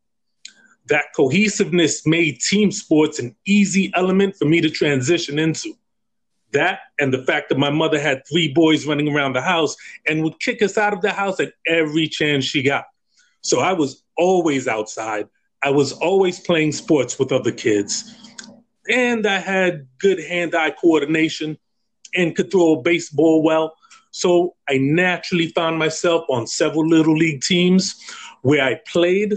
That 0.88 1.06
cohesiveness 1.14 2.04
made 2.06 2.40
team 2.40 2.72
sports 2.72 3.18
an 3.20 3.36
easy 3.46 3.92
element 3.94 4.36
for 4.36 4.46
me 4.46 4.60
to 4.60 4.70
transition 4.70 5.38
into. 5.38 5.74
That 6.52 6.80
and 6.98 7.12
the 7.12 7.24
fact 7.24 7.50
that 7.50 7.58
my 7.58 7.70
mother 7.70 8.00
had 8.00 8.22
three 8.26 8.52
boys 8.52 8.86
running 8.86 9.14
around 9.14 9.34
the 9.34 9.42
house 9.42 9.76
and 10.06 10.22
would 10.22 10.40
kick 10.40 10.62
us 10.62 10.78
out 10.78 10.92
of 10.92 11.02
the 11.02 11.12
house 11.12 11.40
at 11.40 11.52
every 11.66 12.08
chance 12.08 12.44
she 12.44 12.62
got. 12.62 12.84
So 13.42 13.60
I 13.60 13.72
was 13.74 14.02
always 14.16 14.66
outside. 14.66 15.28
I 15.62 15.70
was 15.70 15.92
always 15.92 16.40
playing 16.40 16.72
sports 16.72 17.18
with 17.18 17.32
other 17.32 17.52
kids 17.52 18.14
and 18.88 19.26
I 19.26 19.38
had 19.38 19.86
good 19.98 20.18
hand-eye 20.18 20.74
coordination 20.80 21.58
and 22.14 22.34
could 22.34 22.50
throw 22.50 22.74
a 22.74 22.82
baseball 22.82 23.42
well. 23.42 23.74
So 24.10 24.56
I 24.68 24.78
naturally 24.78 25.48
found 25.48 25.78
myself 25.78 26.24
on 26.30 26.46
several 26.46 26.88
little 26.88 27.16
league 27.16 27.42
teams 27.42 27.94
where 28.42 28.64
I 28.64 28.80
played 28.86 29.34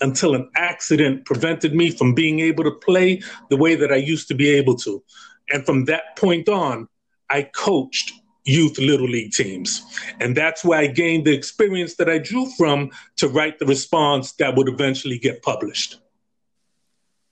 until 0.00 0.34
an 0.34 0.50
accident 0.56 1.24
prevented 1.24 1.74
me 1.74 1.90
from 1.90 2.14
being 2.14 2.40
able 2.40 2.64
to 2.64 2.70
play 2.70 3.22
the 3.50 3.56
way 3.56 3.74
that 3.74 3.92
I 3.92 3.96
used 3.96 4.28
to 4.28 4.34
be 4.34 4.50
able 4.50 4.76
to. 4.78 5.02
And 5.50 5.64
from 5.64 5.86
that 5.86 6.16
point 6.16 6.48
on, 6.48 6.88
I 7.30 7.42
coached 7.42 8.12
youth 8.44 8.78
little 8.78 9.08
league 9.08 9.32
teams. 9.32 9.82
And 10.20 10.36
that's 10.36 10.64
where 10.64 10.78
I 10.78 10.86
gained 10.88 11.26
the 11.26 11.32
experience 11.32 11.96
that 11.96 12.08
I 12.08 12.18
drew 12.18 12.46
from 12.58 12.90
to 13.16 13.28
write 13.28 13.58
the 13.58 13.66
response 13.66 14.32
that 14.32 14.56
would 14.56 14.68
eventually 14.68 15.18
get 15.18 15.42
published. 15.42 15.98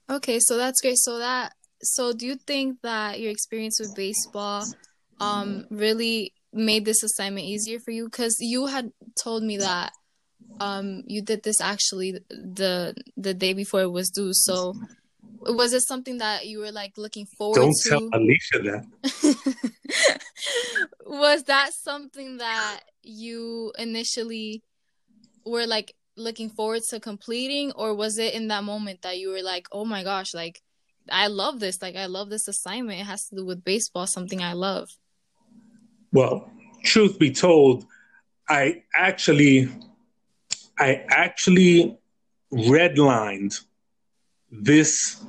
Okay, 0.09 0.39
so 0.39 0.57
that's 0.57 0.81
great. 0.81 0.97
So 0.97 1.19
that 1.19 1.53
so 1.83 2.13
do 2.13 2.25
you 2.25 2.35
think 2.35 2.77
that 2.83 3.19
your 3.19 3.31
experience 3.31 3.79
with 3.79 3.95
baseball 3.95 4.65
um 5.19 5.65
really 5.69 6.33
made 6.53 6.85
this 6.85 7.03
assignment 7.03 7.45
easier 7.45 7.79
for 7.79 7.91
you 7.91 8.05
because 8.05 8.35
you 8.39 8.67
had 8.67 8.91
told 9.21 9.43
me 9.43 9.57
that 9.57 9.91
um 10.59 11.03
you 11.07 11.21
did 11.21 11.43
this 11.43 11.61
actually 11.61 12.19
the 12.29 12.93
the 13.17 13.33
day 13.33 13.53
before 13.53 13.81
it 13.81 13.91
was 13.91 14.09
due 14.09 14.31
so 14.33 14.75
was 15.41 15.73
it 15.73 15.81
something 15.81 16.19
that 16.19 16.47
you 16.47 16.59
were 16.59 16.71
like 16.71 16.93
looking 16.97 17.25
forward 17.25 17.55
to? 17.55 17.61
Don't 17.61 17.75
to 17.83 17.89
tell 17.89 18.09
Alyshia 18.11 18.83
that. 19.03 20.21
was 21.05 21.43
that 21.43 21.73
something 21.73 22.37
that 22.37 22.81
you 23.03 23.73
initially 23.77 24.63
were 25.45 25.65
like 25.65 25.93
looking 26.17 26.49
forward 26.49 26.83
to 26.89 26.99
completing 26.99 27.71
or 27.73 27.95
was 27.95 28.17
it 28.17 28.33
in 28.33 28.47
that 28.49 28.63
moment 28.63 29.01
that 29.01 29.17
you 29.17 29.29
were 29.29 29.41
like 29.41 29.65
oh 29.71 29.85
my 29.85 30.03
gosh 30.03 30.33
like 30.33 30.61
I 31.09 31.27
love 31.27 31.59
this. 31.59 31.81
Like 31.81 31.95
I 31.95 32.05
love 32.05 32.29
this 32.29 32.47
assignment. 32.47 32.99
It 32.99 33.05
has 33.05 33.27
to 33.29 33.35
do 33.35 33.45
with 33.45 33.63
baseball, 33.63 34.07
something 34.07 34.41
I 34.41 34.53
love. 34.53 34.89
Well, 36.11 36.51
truth 36.83 37.17
be 37.17 37.31
told, 37.31 37.85
I 38.49 38.83
actually 38.93 39.69
I 40.77 41.05
actually 41.09 41.97
redlined 42.53 43.63
this 44.51 45.23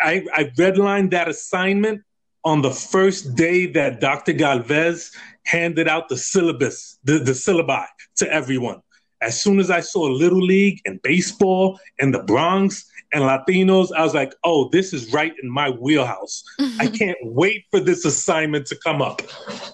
I, 0.00 0.24
I 0.34 0.44
redlined 0.58 1.10
that 1.12 1.28
assignment 1.28 2.02
on 2.44 2.62
the 2.62 2.70
first 2.70 3.34
day 3.34 3.66
that 3.66 4.00
Dr. 4.00 4.32
Galvez 4.32 5.10
handed 5.44 5.88
out 5.88 6.08
the 6.08 6.16
syllabus, 6.16 6.98
the, 7.04 7.18
the 7.18 7.32
syllabi 7.32 7.86
to 8.16 8.32
everyone. 8.32 8.82
As 9.22 9.42
soon 9.42 9.58
as 9.58 9.70
I 9.70 9.80
saw 9.80 10.02
Little 10.02 10.42
League 10.42 10.80
and 10.84 11.00
baseball 11.02 11.78
and 11.98 12.14
the 12.14 12.22
Bronx 12.22 12.84
and 13.12 13.24
Latinos, 13.24 13.90
I 13.96 14.04
was 14.04 14.14
like, 14.14 14.34
oh, 14.44 14.68
this 14.70 14.92
is 14.92 15.12
right 15.12 15.32
in 15.42 15.50
my 15.50 15.70
wheelhouse. 15.70 16.44
I 16.78 16.86
can't 16.88 17.18
wait 17.22 17.64
for 17.70 17.80
this 17.80 18.04
assignment 18.04 18.66
to 18.66 18.76
come 18.84 19.00
up. 19.00 19.22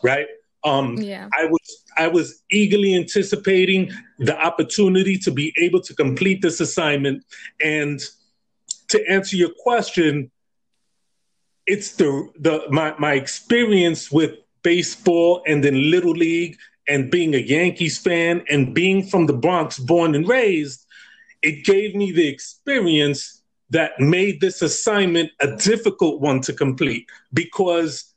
Right. 0.03 0.27
Um, 0.65 0.97
yeah. 0.97 1.29
I 1.37 1.47
was 1.47 1.85
I 1.99 2.07
was 2.07 2.43
eagerly 2.51 2.95
anticipating 2.95 3.91
the 4.19 4.41
opportunity 4.41 5.19
to 5.19 5.31
be 5.31 5.53
able 5.59 5.81
to 5.81 5.95
complete 5.95 6.41
this 6.41 6.61
assignment. 6.61 7.25
And 7.63 8.01
to 8.93 9.11
answer 9.11 9.37
your 9.37 9.51
question, 9.59 10.31
it's 11.67 11.93
the 11.97 12.31
the 12.39 12.65
my, 12.71 12.95
my 12.99 13.15
experience 13.15 14.11
with 14.11 14.33
baseball 14.63 15.43
and 15.47 15.65
then 15.65 15.91
little 15.91 16.13
league 16.13 16.57
and 16.89 17.11
being 17.11 17.35
a 17.35 17.39
Yankees 17.39 17.99
fan 17.99 18.45
and 18.49 18.75
being 18.75 19.05
from 19.05 19.27
the 19.27 19.33
Bronx, 19.33 19.79
born 19.79 20.15
and 20.15 20.29
raised, 20.29 20.87
it 21.43 21.65
gave 21.65 21.95
me 21.95 22.13
the 22.13 22.29
experience 22.29 23.43
that 23.71 23.99
made 23.99 24.41
this 24.41 24.63
assignment 24.63 25.31
a 25.41 25.57
difficult 25.57 26.21
one 26.21 26.41
to 26.43 26.53
complete 26.53 27.07
because 27.33 28.13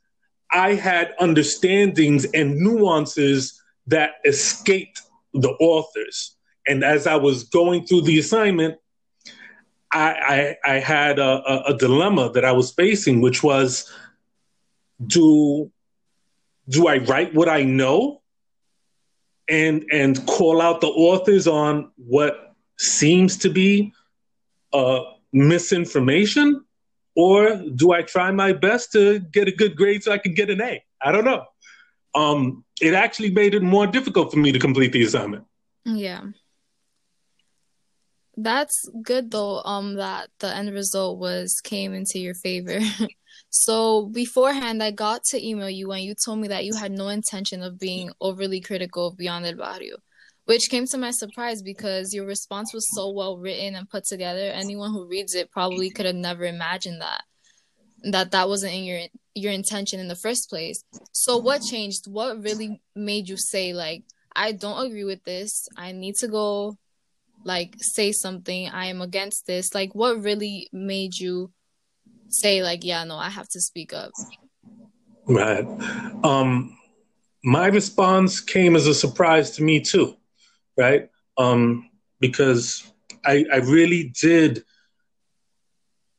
I 0.52 0.74
had 0.74 1.14
understandings 1.18 2.26
and 2.34 2.58
nuances 2.58 3.60
that 3.86 4.14
escaped 4.24 5.02
the 5.32 5.50
authors. 5.60 6.36
And 6.68 6.84
as 6.84 7.06
I 7.06 7.16
was 7.16 7.44
going 7.44 7.86
through 7.86 8.02
the 8.02 8.18
assignment, 8.18 8.78
I, 9.92 10.56
I, 10.64 10.74
I 10.74 10.78
had 10.78 11.18
a, 11.18 11.68
a, 11.68 11.76
dilemma 11.76 12.30
that 12.32 12.44
I 12.44 12.52
was 12.52 12.72
facing, 12.72 13.20
which 13.20 13.42
was 13.42 13.90
do 15.06 15.70
do 16.68 16.88
I 16.88 16.98
write 16.98 17.34
what 17.34 17.48
I 17.48 17.62
know 17.62 18.22
and 19.48 19.84
and 19.92 20.26
call 20.26 20.60
out 20.60 20.80
the 20.80 20.88
authors 20.88 21.46
on 21.46 21.90
what 21.96 22.54
seems 22.78 23.36
to 23.38 23.48
be 23.48 23.92
uh, 24.72 25.00
misinformation, 25.32 26.64
or 27.14 27.62
do 27.74 27.92
I 27.92 28.02
try 28.02 28.30
my 28.32 28.52
best 28.52 28.92
to 28.92 29.20
get 29.20 29.48
a 29.48 29.52
good 29.52 29.76
grade 29.76 30.02
so 30.02 30.12
I 30.12 30.18
can 30.18 30.34
get 30.34 30.50
an 30.50 30.60
A? 30.60 30.82
I 31.00 31.12
don't 31.12 31.24
know. 31.24 31.44
Um, 32.14 32.64
it 32.80 32.94
actually 32.94 33.30
made 33.30 33.54
it 33.54 33.62
more 33.62 33.86
difficult 33.86 34.32
for 34.32 34.38
me 34.38 34.52
to 34.52 34.58
complete 34.58 34.92
the 34.92 35.04
assignment. 35.04 35.44
Yeah. 35.84 36.22
That's 38.36 38.88
good 39.02 39.30
though, 39.30 39.62
um, 39.62 39.94
that 39.94 40.28
the 40.40 40.54
end 40.54 40.72
result 40.72 41.18
was 41.18 41.60
came 41.64 41.94
into 41.94 42.18
your 42.18 42.34
favor. 42.34 42.80
so 43.50 44.06
beforehand 44.06 44.82
I 44.82 44.90
got 44.90 45.24
to 45.30 45.46
email 45.46 45.70
you 45.70 45.92
and 45.92 46.02
you 46.02 46.14
told 46.14 46.40
me 46.40 46.48
that 46.48 46.64
you 46.64 46.74
had 46.74 46.92
no 46.92 47.08
intention 47.08 47.62
of 47.62 47.78
being 47.78 48.10
overly 48.20 48.60
critical 48.60 49.08
of 49.08 49.16
Beyond 49.16 49.46
el 49.46 49.54
Barrio. 49.54 49.96
Which 50.44 50.68
came 50.70 50.86
to 50.88 50.98
my 50.98 51.10
surprise 51.10 51.60
because 51.60 52.14
your 52.14 52.24
response 52.26 52.72
was 52.72 52.86
so 52.94 53.10
well 53.10 53.36
written 53.36 53.74
and 53.74 53.88
put 53.88 54.04
together. 54.04 54.50
Anyone 54.52 54.92
who 54.92 55.08
reads 55.08 55.34
it 55.34 55.50
probably 55.50 55.90
could 55.90 56.06
have 56.06 56.14
never 56.14 56.44
imagined 56.44 57.00
that 57.00 57.22
that 58.12 58.30
that 58.30 58.48
wasn't 58.48 58.74
in 58.74 58.84
your 58.84 59.00
your 59.34 59.52
intention 59.52 59.98
in 59.98 60.08
the 60.08 60.14
first 60.14 60.48
place. 60.48 60.84
So 61.12 61.36
what 61.36 61.62
changed? 61.62 62.06
What 62.06 62.42
really 62.42 62.80
made 62.94 63.28
you 63.28 63.36
say 63.36 63.72
like 63.72 64.04
I 64.36 64.52
don't 64.52 64.86
agree 64.86 65.04
with 65.04 65.24
this. 65.24 65.68
I 65.76 65.92
need 65.92 66.14
to 66.16 66.28
go 66.28 66.76
like 67.44 67.76
say 67.80 68.12
something. 68.12 68.68
I 68.68 68.86
am 68.86 69.00
against 69.00 69.46
this. 69.46 69.74
Like 69.74 69.94
what 69.94 70.22
really 70.22 70.68
made 70.72 71.18
you 71.18 71.52
say 72.28 72.62
like 72.62 72.84
yeah, 72.84 73.04
no, 73.04 73.16
I 73.16 73.30
have 73.30 73.48
to 73.50 73.60
speak 73.60 73.92
up? 73.92 74.12
Right. 75.26 75.66
Um 76.24 76.76
my 77.44 77.66
response 77.66 78.40
came 78.40 78.74
as 78.74 78.86
a 78.86 78.94
surprise 78.94 79.52
to 79.52 79.62
me 79.62 79.80
too, 79.80 80.16
right? 80.76 81.08
Um 81.38 81.90
because 82.20 82.92
I 83.24 83.44
I 83.52 83.56
really 83.56 84.12
did 84.20 84.64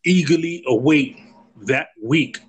eagerly 0.05 0.63
await 0.67 1.19
that 1.63 1.89
week 2.01 2.39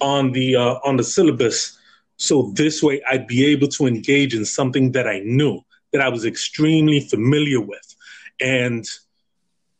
on 0.00 0.32
the 0.32 0.54
uh, 0.54 0.74
on 0.84 0.96
the 0.96 1.04
syllabus 1.04 1.78
so 2.16 2.52
this 2.54 2.82
way 2.82 3.02
I'd 3.10 3.26
be 3.26 3.46
able 3.46 3.68
to 3.68 3.86
engage 3.86 4.34
in 4.34 4.44
something 4.44 4.92
that 4.92 5.06
I 5.08 5.20
knew 5.20 5.60
that 5.92 6.00
I 6.00 6.08
was 6.08 6.24
extremely 6.24 7.00
familiar 7.00 7.60
with. 7.60 7.94
And 8.40 8.84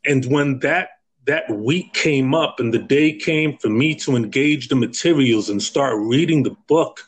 and 0.04 0.24
when 0.26 0.60
that 0.60 0.90
that 1.26 1.50
week 1.50 1.92
came 1.92 2.34
up 2.34 2.58
and 2.58 2.72
the 2.72 2.78
day 2.78 3.12
came 3.12 3.58
for 3.58 3.68
me 3.68 3.94
to 3.94 4.16
engage 4.16 4.68
the 4.68 4.76
materials 4.76 5.50
and 5.50 5.62
start 5.62 5.96
reading 5.98 6.42
the 6.42 6.56
book, 6.66 7.00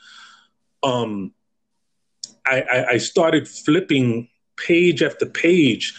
um, 0.82 1.32
I, 2.44 2.60
I, 2.60 2.86
I 2.90 2.96
started 2.98 3.48
flipping 3.48 4.28
page 4.56 5.02
after 5.02 5.24
page, 5.24 5.94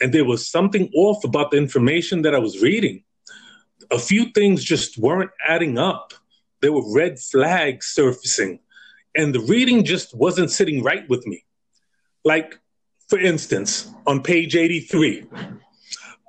and 0.00 0.12
there 0.12 0.24
was 0.24 0.48
something 0.48 0.90
off 0.94 1.22
about 1.22 1.52
the 1.52 1.58
information 1.58 2.22
that 2.22 2.34
I 2.34 2.38
was 2.40 2.60
reading. 2.60 3.04
A 3.92 3.98
few 3.98 4.32
things 4.32 4.64
just 4.64 4.98
weren't 4.98 5.30
adding 5.46 5.78
up. 5.78 6.12
There 6.60 6.72
were 6.72 6.92
red 6.92 7.18
flags 7.20 7.86
surfacing 7.86 8.60
and 9.16 9.34
the 9.34 9.40
reading 9.40 9.84
just 9.84 10.14
wasn't 10.14 10.50
sitting 10.50 10.82
right 10.82 11.08
with 11.08 11.26
me. 11.26 11.44
Like, 12.24 12.58
for 13.08 13.18
instance, 13.18 13.90
on 14.06 14.22
page 14.22 14.56
83, 14.56 15.26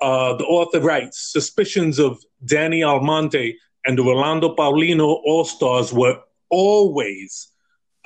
uh, 0.02 0.36
the 0.36 0.46
author 0.46 0.80
writes 0.80 1.32
suspicions 1.32 2.00
of 2.00 2.24
Danny 2.46 2.84
Almonte 2.84 3.56
and 3.86 3.98
the 3.98 4.04
Rolando 4.04 4.56
Paulino 4.56 5.22
All 5.24 5.46
Stars 5.46 5.94
were 5.94 6.20
always 6.50 7.52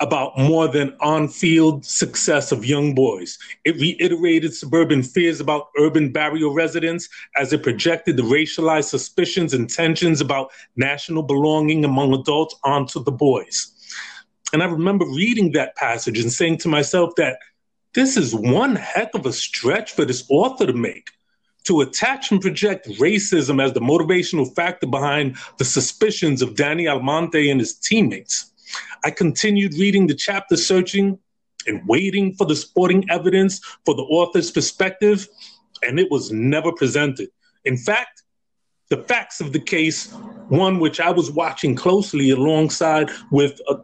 about 0.00 0.36
more 0.38 0.68
than 0.68 0.94
on 1.00 1.26
field 1.26 1.84
success 1.84 2.52
of 2.52 2.66
young 2.66 2.94
boys. 2.94 3.38
It 3.64 3.76
reiterated 3.76 4.54
suburban 4.54 5.02
fears 5.02 5.40
about 5.40 5.68
urban 5.78 6.12
barrio 6.12 6.52
residents 6.52 7.08
as 7.36 7.52
it 7.52 7.62
projected 7.62 8.16
the 8.16 8.22
racialized 8.22 8.90
suspicions 8.90 9.54
and 9.54 9.70
tensions 9.70 10.20
about 10.20 10.50
national 10.76 11.22
belonging 11.22 11.84
among 11.84 12.12
adults 12.12 12.56
onto 12.62 13.02
the 13.02 13.12
boys. 13.12 13.72
And 14.52 14.62
I 14.62 14.66
remember 14.66 15.06
reading 15.06 15.52
that 15.52 15.76
passage 15.76 16.18
and 16.18 16.30
saying 16.30 16.58
to 16.58 16.68
myself 16.68 17.14
that 17.16 17.38
this 17.96 18.18
is 18.18 18.34
one 18.34 18.76
heck 18.76 19.14
of 19.14 19.24
a 19.24 19.32
stretch 19.32 19.92
for 19.92 20.04
this 20.04 20.26
author 20.28 20.66
to 20.66 20.74
make 20.74 21.08
to 21.64 21.80
attach 21.80 22.30
and 22.30 22.42
project 22.42 22.86
racism 23.00 23.60
as 23.60 23.72
the 23.72 23.80
motivational 23.80 24.54
factor 24.54 24.86
behind 24.86 25.34
the 25.56 25.64
suspicions 25.64 26.42
of 26.42 26.54
Danny 26.54 26.86
Almonte 26.86 27.50
and 27.50 27.58
his 27.58 27.74
teammates. 27.74 28.52
I 29.02 29.10
continued 29.10 29.74
reading 29.74 30.06
the 30.06 30.14
chapter, 30.14 30.58
searching 30.58 31.18
and 31.66 31.80
waiting 31.88 32.34
for 32.34 32.46
the 32.46 32.54
sporting 32.54 33.08
evidence 33.10 33.60
for 33.86 33.94
the 33.94 34.02
author's 34.02 34.50
perspective, 34.50 35.26
and 35.82 35.98
it 35.98 36.10
was 36.10 36.30
never 36.30 36.72
presented. 36.72 37.30
In 37.64 37.78
fact, 37.78 38.22
the 38.90 38.98
facts 38.98 39.40
of 39.40 39.52
the 39.52 39.58
case, 39.58 40.12
one 40.48 40.80
which 40.80 41.00
I 41.00 41.10
was 41.10 41.30
watching 41.30 41.74
closely 41.74 42.30
alongside 42.30 43.10
with 43.32 43.58
a 43.68 43.78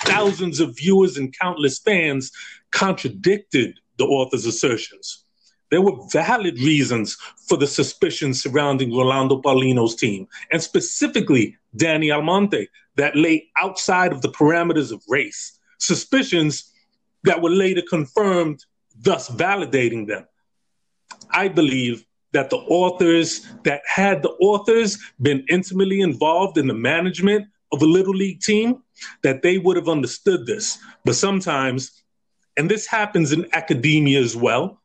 thousands 0.00 0.60
of 0.60 0.76
viewers 0.76 1.16
and 1.16 1.36
countless 1.38 1.78
fans 1.78 2.32
contradicted 2.70 3.78
the 3.98 4.04
author's 4.04 4.46
assertions. 4.46 5.24
There 5.70 5.82
were 5.82 6.04
valid 6.10 6.58
reasons 6.58 7.16
for 7.46 7.56
the 7.56 7.66
suspicions 7.66 8.42
surrounding 8.42 8.92
Rolando 8.92 9.40
Paulino's 9.40 9.94
team, 9.94 10.26
and 10.50 10.60
specifically 10.60 11.56
Danny 11.76 12.10
Almonte, 12.10 12.68
that 12.96 13.14
lay 13.16 13.48
outside 13.60 14.12
of 14.12 14.20
the 14.22 14.30
parameters 14.30 14.90
of 14.90 15.02
race. 15.08 15.58
Suspicions 15.78 16.72
that 17.22 17.40
were 17.40 17.50
later 17.50 17.82
confirmed, 17.88 18.64
thus 19.00 19.30
validating 19.30 20.06
them. 20.06 20.26
I 21.30 21.48
believe 21.48 22.04
that 22.32 22.50
the 22.50 22.56
authors, 22.56 23.46
that 23.64 23.82
had 23.86 24.22
the 24.22 24.30
authors 24.40 24.98
been 25.20 25.44
intimately 25.48 26.00
involved 26.00 26.58
in 26.58 26.66
the 26.66 26.74
management 26.74 27.46
of 27.72 27.82
a 27.82 27.86
little 27.86 28.14
league 28.14 28.40
team, 28.40 28.82
that 29.22 29.42
they 29.42 29.58
would 29.58 29.76
have 29.76 29.88
understood 29.88 30.46
this. 30.46 30.78
But 31.04 31.14
sometimes, 31.14 31.99
and 32.60 32.70
this 32.70 32.86
happens 32.86 33.32
in 33.32 33.46
academia 33.54 34.20
as 34.20 34.36
well, 34.36 34.82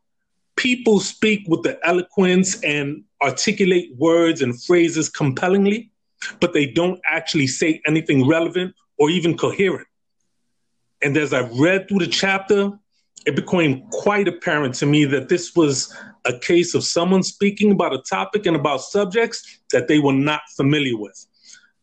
people 0.56 1.02
speak 1.02 1.46
with 1.50 1.62
the 1.64 1.78
eloquence 1.86 2.58
and 2.64 3.04
articulate 3.22 3.94
words 3.98 4.42
and 4.42 4.64
phrases 4.64 5.10
compellingly, 5.10 5.92
but 6.40 6.54
they 6.54 6.68
don't 6.68 7.02
actually 7.06 7.48
say 7.48 7.82
anything 7.86 8.26
relevant 8.26 8.74
or 8.98 9.10
even 9.10 9.36
coherent. 9.36 9.90
And 11.02 11.18
as 11.18 11.34
I 11.34 11.50
read 11.50 11.90
through 11.90 12.00
the 12.00 12.08
chapter, 12.08 12.72
it 13.26 13.36
became 13.36 13.86
quite 13.90 14.30
apparent 14.30 14.76
to 14.76 14.86
me 14.86 15.04
that 15.04 15.28
this 15.28 15.54
was 15.54 15.94
a 16.24 16.40
case 16.40 16.76
of 16.76 16.86
someone 16.86 17.24
speaking 17.24 17.72
about 17.72 17.94
a 17.94 18.02
topic 18.04 18.46
and 18.46 18.56
about 18.56 18.84
subjects 18.84 19.60
that 19.74 19.90
they 19.90 20.00
were 20.00 20.14
not 20.14 20.44
familiar 20.56 20.96
with. 20.96 21.26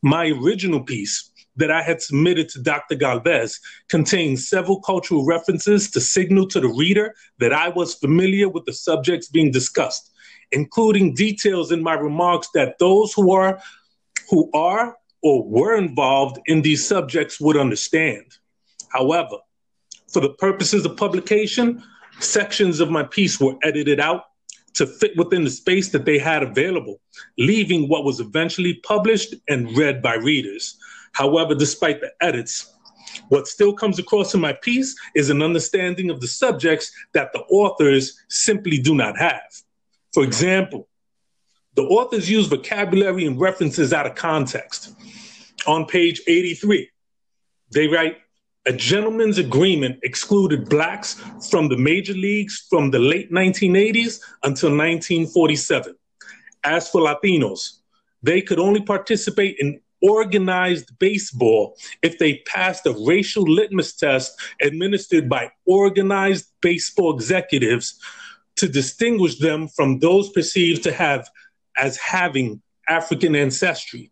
My 0.00 0.28
original 0.28 0.80
piece 0.80 1.31
that 1.56 1.70
I 1.70 1.82
had 1.82 2.00
submitted 2.00 2.48
to 2.50 2.62
Dr. 2.62 2.94
Galvez 2.94 3.60
contained 3.88 4.40
several 4.40 4.80
cultural 4.80 5.24
references 5.24 5.90
to 5.90 6.00
signal 6.00 6.46
to 6.48 6.60
the 6.60 6.68
reader 6.68 7.14
that 7.38 7.52
I 7.52 7.68
was 7.68 7.94
familiar 7.94 8.48
with 8.48 8.64
the 8.64 8.72
subjects 8.72 9.28
being 9.28 9.50
discussed, 9.50 10.10
including 10.50 11.14
details 11.14 11.72
in 11.72 11.82
my 11.82 11.94
remarks 11.94 12.48
that 12.54 12.78
those 12.78 13.12
who 13.12 13.32
are 13.32 13.60
who 14.30 14.50
are 14.54 14.96
or 15.22 15.44
were 15.44 15.76
involved 15.76 16.38
in 16.46 16.62
these 16.62 16.86
subjects 16.86 17.40
would 17.40 17.56
understand. 17.56 18.24
However, 18.88 19.36
for 20.12 20.20
the 20.20 20.34
purposes 20.34 20.84
of 20.84 20.96
publication, 20.96 21.82
sections 22.18 22.80
of 22.80 22.90
my 22.90 23.02
piece 23.02 23.40
were 23.40 23.54
edited 23.62 24.00
out 24.00 24.24
to 24.74 24.86
fit 24.86 25.12
within 25.16 25.44
the 25.44 25.50
space 25.50 25.90
that 25.90 26.04
they 26.04 26.18
had 26.18 26.42
available, 26.42 27.00
leaving 27.38 27.88
what 27.88 28.04
was 28.04 28.20
eventually 28.20 28.74
published 28.84 29.34
and 29.48 29.76
read 29.76 30.02
by 30.02 30.14
readers. 30.14 30.76
However, 31.12 31.54
despite 31.54 32.00
the 32.00 32.12
edits, 32.20 32.74
what 33.28 33.46
still 33.46 33.72
comes 33.72 33.98
across 33.98 34.34
in 34.34 34.40
my 34.40 34.52
piece 34.52 34.96
is 35.14 35.30
an 35.30 35.42
understanding 35.42 36.10
of 36.10 36.20
the 36.20 36.26
subjects 36.26 36.90
that 37.12 37.32
the 37.32 37.40
authors 37.40 38.18
simply 38.28 38.78
do 38.78 38.94
not 38.94 39.18
have. 39.18 39.42
For 40.12 40.24
example, 40.24 40.88
the 41.74 41.82
authors 41.82 42.30
use 42.30 42.46
vocabulary 42.46 43.26
and 43.26 43.40
references 43.40 43.92
out 43.92 44.06
of 44.06 44.14
context. 44.14 44.94
On 45.66 45.86
page 45.86 46.20
83, 46.26 46.90
they 47.70 47.88
write, 47.88 48.18
a 48.64 48.72
gentleman's 48.72 49.38
agreement 49.38 49.98
excluded 50.04 50.68
blacks 50.68 51.14
from 51.50 51.68
the 51.68 51.76
major 51.76 52.12
leagues 52.12 52.66
from 52.70 52.90
the 52.90 52.98
late 52.98 53.32
1980s 53.32 54.20
until 54.44 54.70
1947. 54.70 55.96
As 56.62 56.88
for 56.88 57.00
Latinos, 57.00 57.80
they 58.22 58.40
could 58.40 58.60
only 58.60 58.80
participate 58.80 59.56
in 59.58 59.80
organized 60.02 60.98
baseball 60.98 61.76
if 62.02 62.18
they 62.18 62.42
passed 62.46 62.86
a 62.86 62.94
racial 63.06 63.44
litmus 63.44 63.94
test 63.94 64.38
administered 64.60 65.28
by 65.28 65.50
organized 65.66 66.46
baseball 66.60 67.14
executives 67.14 67.98
to 68.56 68.68
distinguish 68.68 69.38
them 69.38 69.68
from 69.68 69.98
those 70.00 70.28
perceived 70.30 70.82
to 70.82 70.92
have 70.92 71.28
as 71.76 71.96
having 71.96 72.60
African 72.88 73.34
ancestry. 73.34 74.10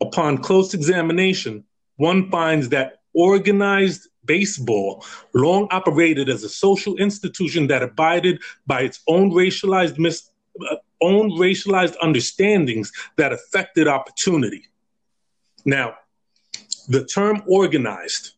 Upon 0.00 0.38
close 0.38 0.74
examination, 0.74 1.64
one 1.96 2.30
finds 2.30 2.68
that 2.70 2.98
organized 3.14 4.08
baseball 4.24 5.04
long 5.34 5.68
operated 5.70 6.28
as 6.28 6.42
a 6.44 6.48
social 6.48 6.96
institution 6.96 7.66
that 7.68 7.82
abided 7.82 8.40
by 8.66 8.82
its 8.82 9.00
own 9.08 9.30
racialized 9.30 9.98
mis- 9.98 10.30
uh, 10.70 10.76
own 11.00 11.30
racialized 11.32 11.96
understandings 12.00 12.92
that 13.16 13.32
affected 13.32 13.88
opportunity. 13.88 14.71
Now, 15.64 15.94
the 16.88 17.04
term 17.04 17.42
organized 17.46 18.32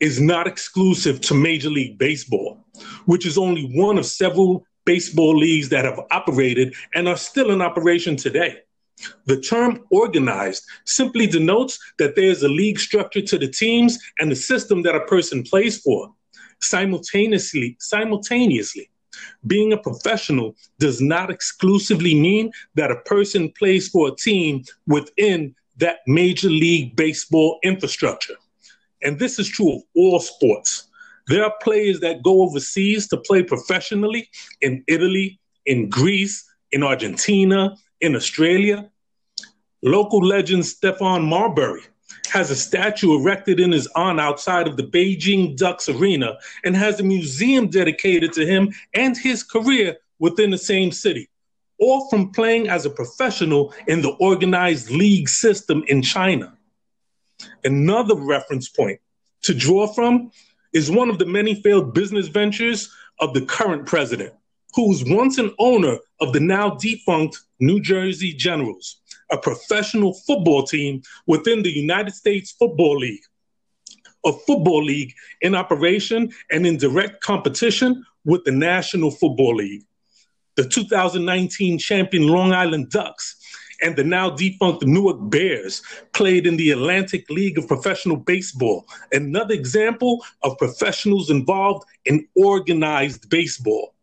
is 0.00 0.20
not 0.20 0.46
exclusive 0.46 1.20
to 1.22 1.34
Major 1.34 1.70
League 1.70 1.98
Baseball, 1.98 2.64
which 3.06 3.26
is 3.26 3.36
only 3.36 3.70
one 3.74 3.98
of 3.98 4.06
several 4.06 4.64
baseball 4.84 5.36
leagues 5.36 5.68
that 5.68 5.84
have 5.84 6.00
operated 6.10 6.74
and 6.94 7.08
are 7.08 7.16
still 7.16 7.50
in 7.50 7.60
operation 7.60 8.16
today. 8.16 8.58
The 9.26 9.40
term 9.40 9.84
organized 9.90 10.64
simply 10.84 11.26
denotes 11.26 11.78
that 11.98 12.16
there's 12.16 12.42
a 12.42 12.48
league 12.48 12.80
structure 12.80 13.20
to 13.22 13.38
the 13.38 13.48
teams 13.48 13.98
and 14.18 14.30
the 14.30 14.36
system 14.36 14.82
that 14.82 14.96
a 14.96 15.04
person 15.06 15.42
plays 15.42 15.80
for. 15.80 16.12
Simultaneously, 16.60 17.76
simultaneously, 17.78 18.90
being 19.46 19.72
a 19.72 19.76
professional 19.76 20.56
does 20.78 21.00
not 21.00 21.30
exclusively 21.30 22.14
mean 22.14 22.50
that 22.74 22.90
a 22.90 23.00
person 23.02 23.52
plays 23.52 23.88
for 23.88 24.08
a 24.08 24.16
team 24.16 24.64
within 24.86 25.54
that 25.78 25.98
major 26.06 26.48
league 26.48 26.96
baseball 26.96 27.58
infrastructure. 27.62 28.34
And 29.02 29.18
this 29.18 29.38
is 29.38 29.48
true 29.48 29.76
of 29.76 29.82
all 29.94 30.20
sports. 30.20 30.88
There 31.28 31.44
are 31.44 31.54
players 31.62 32.00
that 32.00 32.22
go 32.22 32.42
overseas 32.42 33.08
to 33.08 33.16
play 33.18 33.42
professionally 33.42 34.28
in 34.60 34.82
Italy, 34.88 35.38
in 35.66 35.88
Greece, 35.88 36.44
in 36.72 36.82
Argentina, 36.82 37.76
in 38.00 38.16
Australia. 38.16 38.90
Local 39.82 40.20
legend 40.20 40.64
Stephon 40.64 41.24
Marbury 41.24 41.82
has 42.30 42.50
a 42.50 42.56
statue 42.56 43.18
erected 43.18 43.60
in 43.60 43.72
his 43.72 43.86
honor 43.94 44.22
outside 44.22 44.66
of 44.66 44.76
the 44.76 44.82
Beijing 44.82 45.56
Ducks 45.56 45.88
Arena 45.88 46.36
and 46.64 46.76
has 46.76 47.00
a 47.00 47.02
museum 47.04 47.68
dedicated 47.68 48.32
to 48.34 48.46
him 48.46 48.72
and 48.94 49.16
his 49.16 49.42
career 49.42 49.96
within 50.18 50.50
the 50.50 50.58
same 50.58 50.90
city, 50.90 51.28
all 51.78 52.08
from 52.08 52.32
playing 52.32 52.68
as 52.68 52.84
a 52.84 52.90
professional 52.90 53.72
in 53.86 54.02
the 54.02 54.12
organized 54.20 54.90
league 54.90 55.28
system 55.28 55.84
in 55.86 56.02
China. 56.02 56.56
Another 57.64 58.14
reference 58.14 58.68
point 58.68 59.00
to 59.42 59.54
draw 59.54 59.86
from 59.86 60.30
is 60.72 60.90
one 60.90 61.08
of 61.08 61.18
the 61.18 61.26
many 61.26 61.54
failed 61.54 61.94
business 61.94 62.28
ventures 62.28 62.92
of 63.20 63.34
the 63.34 63.42
current 63.42 63.86
president, 63.86 64.32
who 64.74 64.88
was 64.88 65.04
once 65.04 65.38
an 65.38 65.54
owner 65.58 65.96
of 66.20 66.32
the 66.32 66.40
now 66.40 66.70
defunct 66.70 67.40
New 67.60 67.80
Jersey 67.80 68.32
Generals, 68.32 69.00
a 69.30 69.38
professional 69.38 70.14
football 70.26 70.64
team 70.64 71.02
within 71.26 71.62
the 71.62 71.70
United 71.70 72.14
States 72.14 72.52
Football 72.52 72.98
League, 72.98 73.22
a 74.24 74.32
football 74.32 74.84
league 74.84 75.12
in 75.40 75.54
operation 75.54 76.30
and 76.50 76.66
in 76.66 76.76
direct 76.76 77.22
competition 77.22 78.04
with 78.24 78.44
the 78.44 78.52
National 78.52 79.10
Football 79.10 79.56
League. 79.56 79.84
The 80.58 80.68
2019 80.68 81.78
champion 81.78 82.26
Long 82.26 82.52
Island 82.52 82.90
Ducks 82.90 83.36
and 83.80 83.94
the 83.94 84.02
now 84.02 84.28
defunct 84.30 84.84
Newark 84.84 85.18
Bears 85.30 85.82
played 86.12 86.48
in 86.48 86.56
the 86.56 86.72
Atlantic 86.72 87.30
League 87.30 87.58
of 87.58 87.68
Professional 87.68 88.16
Baseball, 88.16 88.84
another 89.12 89.54
example 89.54 90.20
of 90.42 90.58
professionals 90.58 91.30
involved 91.30 91.84
in 92.06 92.26
organized 92.34 93.30
baseball. 93.30 93.94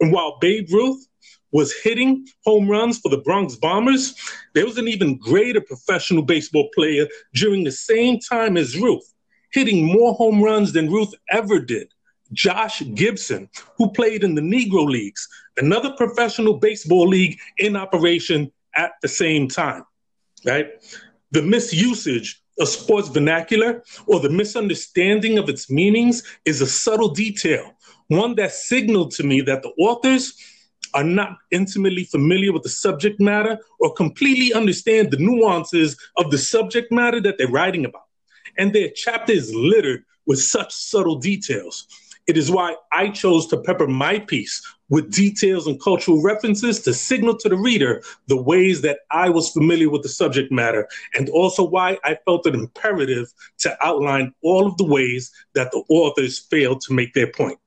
And 0.00 0.12
while 0.12 0.36
Babe 0.38 0.68
Ruth 0.70 1.08
was 1.50 1.72
hitting 1.72 2.26
home 2.44 2.68
runs 2.68 2.98
for 2.98 3.08
the 3.08 3.22
Bronx 3.22 3.56
Bombers, 3.56 4.14
there 4.52 4.66
was 4.66 4.76
an 4.76 4.86
even 4.86 5.16
greater 5.16 5.62
professional 5.62 6.22
baseball 6.22 6.68
player 6.74 7.08
during 7.32 7.64
the 7.64 7.72
same 7.72 8.18
time 8.18 8.58
as 8.58 8.76
Ruth, 8.76 9.14
hitting 9.50 9.86
more 9.86 10.12
home 10.12 10.42
runs 10.42 10.74
than 10.74 10.92
Ruth 10.92 11.14
ever 11.30 11.58
did. 11.58 11.88
Josh 12.32 12.82
Gibson, 12.94 13.48
who 13.76 13.90
played 13.90 14.24
in 14.24 14.34
the 14.34 14.42
Negro 14.42 14.86
Leagues, 14.86 15.28
another 15.56 15.92
professional 15.92 16.54
baseball 16.54 17.06
league 17.06 17.38
in 17.58 17.76
operation 17.76 18.50
at 18.74 18.92
the 19.02 19.08
same 19.08 19.48
time, 19.48 19.84
right? 20.44 20.68
The 21.32 21.40
misusage 21.40 22.36
of 22.58 22.68
sports 22.68 23.08
vernacular 23.08 23.82
or 24.06 24.20
the 24.20 24.30
misunderstanding 24.30 25.38
of 25.38 25.48
its 25.48 25.70
meanings 25.70 26.22
is 26.44 26.60
a 26.60 26.66
subtle 26.66 27.08
detail, 27.08 27.72
one 28.08 28.34
that 28.36 28.52
signaled 28.52 29.12
to 29.12 29.22
me 29.22 29.40
that 29.42 29.62
the 29.62 29.70
authors 29.78 30.34
are 30.94 31.04
not 31.04 31.38
intimately 31.50 32.04
familiar 32.04 32.52
with 32.52 32.62
the 32.62 32.68
subject 32.68 33.20
matter 33.20 33.58
or 33.78 33.94
completely 33.94 34.52
understand 34.52 35.10
the 35.10 35.16
nuances 35.16 35.96
of 36.16 36.30
the 36.30 36.38
subject 36.38 36.90
matter 36.90 37.20
that 37.20 37.38
they're 37.38 37.48
writing 37.48 37.84
about. 37.84 38.02
And 38.58 38.72
their 38.72 38.90
chapter 38.94 39.32
is 39.32 39.54
littered 39.54 40.04
with 40.26 40.40
such 40.40 40.72
subtle 40.72 41.16
details. 41.16 41.86
It 42.26 42.36
is 42.36 42.50
why 42.50 42.76
I 42.92 43.08
chose 43.08 43.46
to 43.48 43.56
pepper 43.56 43.86
my 43.86 44.18
piece 44.18 44.62
with 44.88 45.12
details 45.12 45.66
and 45.66 45.80
cultural 45.80 46.22
references 46.22 46.80
to 46.82 46.92
signal 46.92 47.36
to 47.38 47.48
the 47.48 47.56
reader 47.56 48.02
the 48.26 48.40
ways 48.40 48.82
that 48.82 49.00
I 49.10 49.30
was 49.30 49.50
familiar 49.50 49.88
with 49.88 50.02
the 50.02 50.08
subject 50.08 50.52
matter, 50.52 50.88
and 51.14 51.28
also 51.30 51.64
why 51.64 51.98
I 52.04 52.16
felt 52.24 52.46
it 52.46 52.54
imperative 52.54 53.32
to 53.60 53.76
outline 53.84 54.34
all 54.42 54.66
of 54.66 54.76
the 54.76 54.84
ways 54.84 55.32
that 55.54 55.70
the 55.72 55.82
authors 55.88 56.38
failed 56.38 56.80
to 56.82 56.92
make 56.92 57.14
their 57.14 57.30
point. 57.30 57.58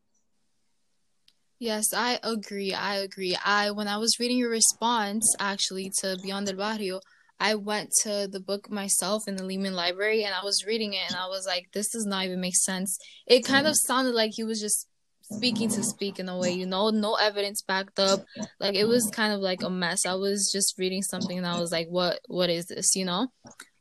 Yes, 1.59 1.93
I 1.93 2.19
agree. 2.23 2.73
I 2.73 2.97
agree. 2.97 3.37
I 3.43 3.71
when 3.71 3.87
I 3.87 3.97
was 3.97 4.19
reading 4.19 4.37
your 4.37 4.49
response 4.49 5.33
actually 5.39 5.91
to 6.01 6.17
Beyond 6.21 6.47
the 6.47 6.53
Barrio, 6.53 6.99
I 7.43 7.55
went 7.55 7.91
to 8.03 8.29
the 8.31 8.39
book 8.39 8.71
myself 8.71 9.27
in 9.27 9.35
the 9.35 9.43
Lehman 9.43 9.73
Library 9.73 10.23
and 10.23 10.33
I 10.33 10.45
was 10.45 10.63
reading 10.65 10.93
it 10.93 11.01
and 11.09 11.17
I 11.17 11.27
was 11.27 11.45
like, 11.45 11.65
this 11.73 11.89
does 11.89 12.05
not 12.05 12.23
even 12.23 12.39
make 12.39 12.55
sense. 12.55 12.97
It 13.27 13.43
kind 13.43 13.67
of 13.67 13.73
mm. 13.73 13.85
sounded 13.85 14.15
like 14.15 14.31
he 14.33 14.45
was 14.45 14.61
just 14.61 14.87
speaking 15.31 15.69
to 15.69 15.83
speak 15.83 16.19
in 16.19 16.29
a 16.29 16.37
way, 16.37 16.51
you 16.51 16.65
know, 16.65 16.89
no 16.89 17.15
evidence 17.15 17.61
backed 17.61 17.99
up. 17.99 18.25
Like 18.59 18.75
it 18.75 18.85
was 18.85 19.09
kind 19.11 19.33
of 19.33 19.39
like 19.39 19.63
a 19.63 19.69
mess. 19.69 20.05
I 20.05 20.15
was 20.15 20.49
just 20.51 20.77
reading 20.77 21.01
something 21.01 21.37
and 21.37 21.47
I 21.47 21.59
was 21.59 21.71
like, 21.71 21.87
what 21.87 22.19
what 22.27 22.49
is 22.49 22.67
this, 22.67 22.95
you 22.95 23.05
know? 23.05 23.27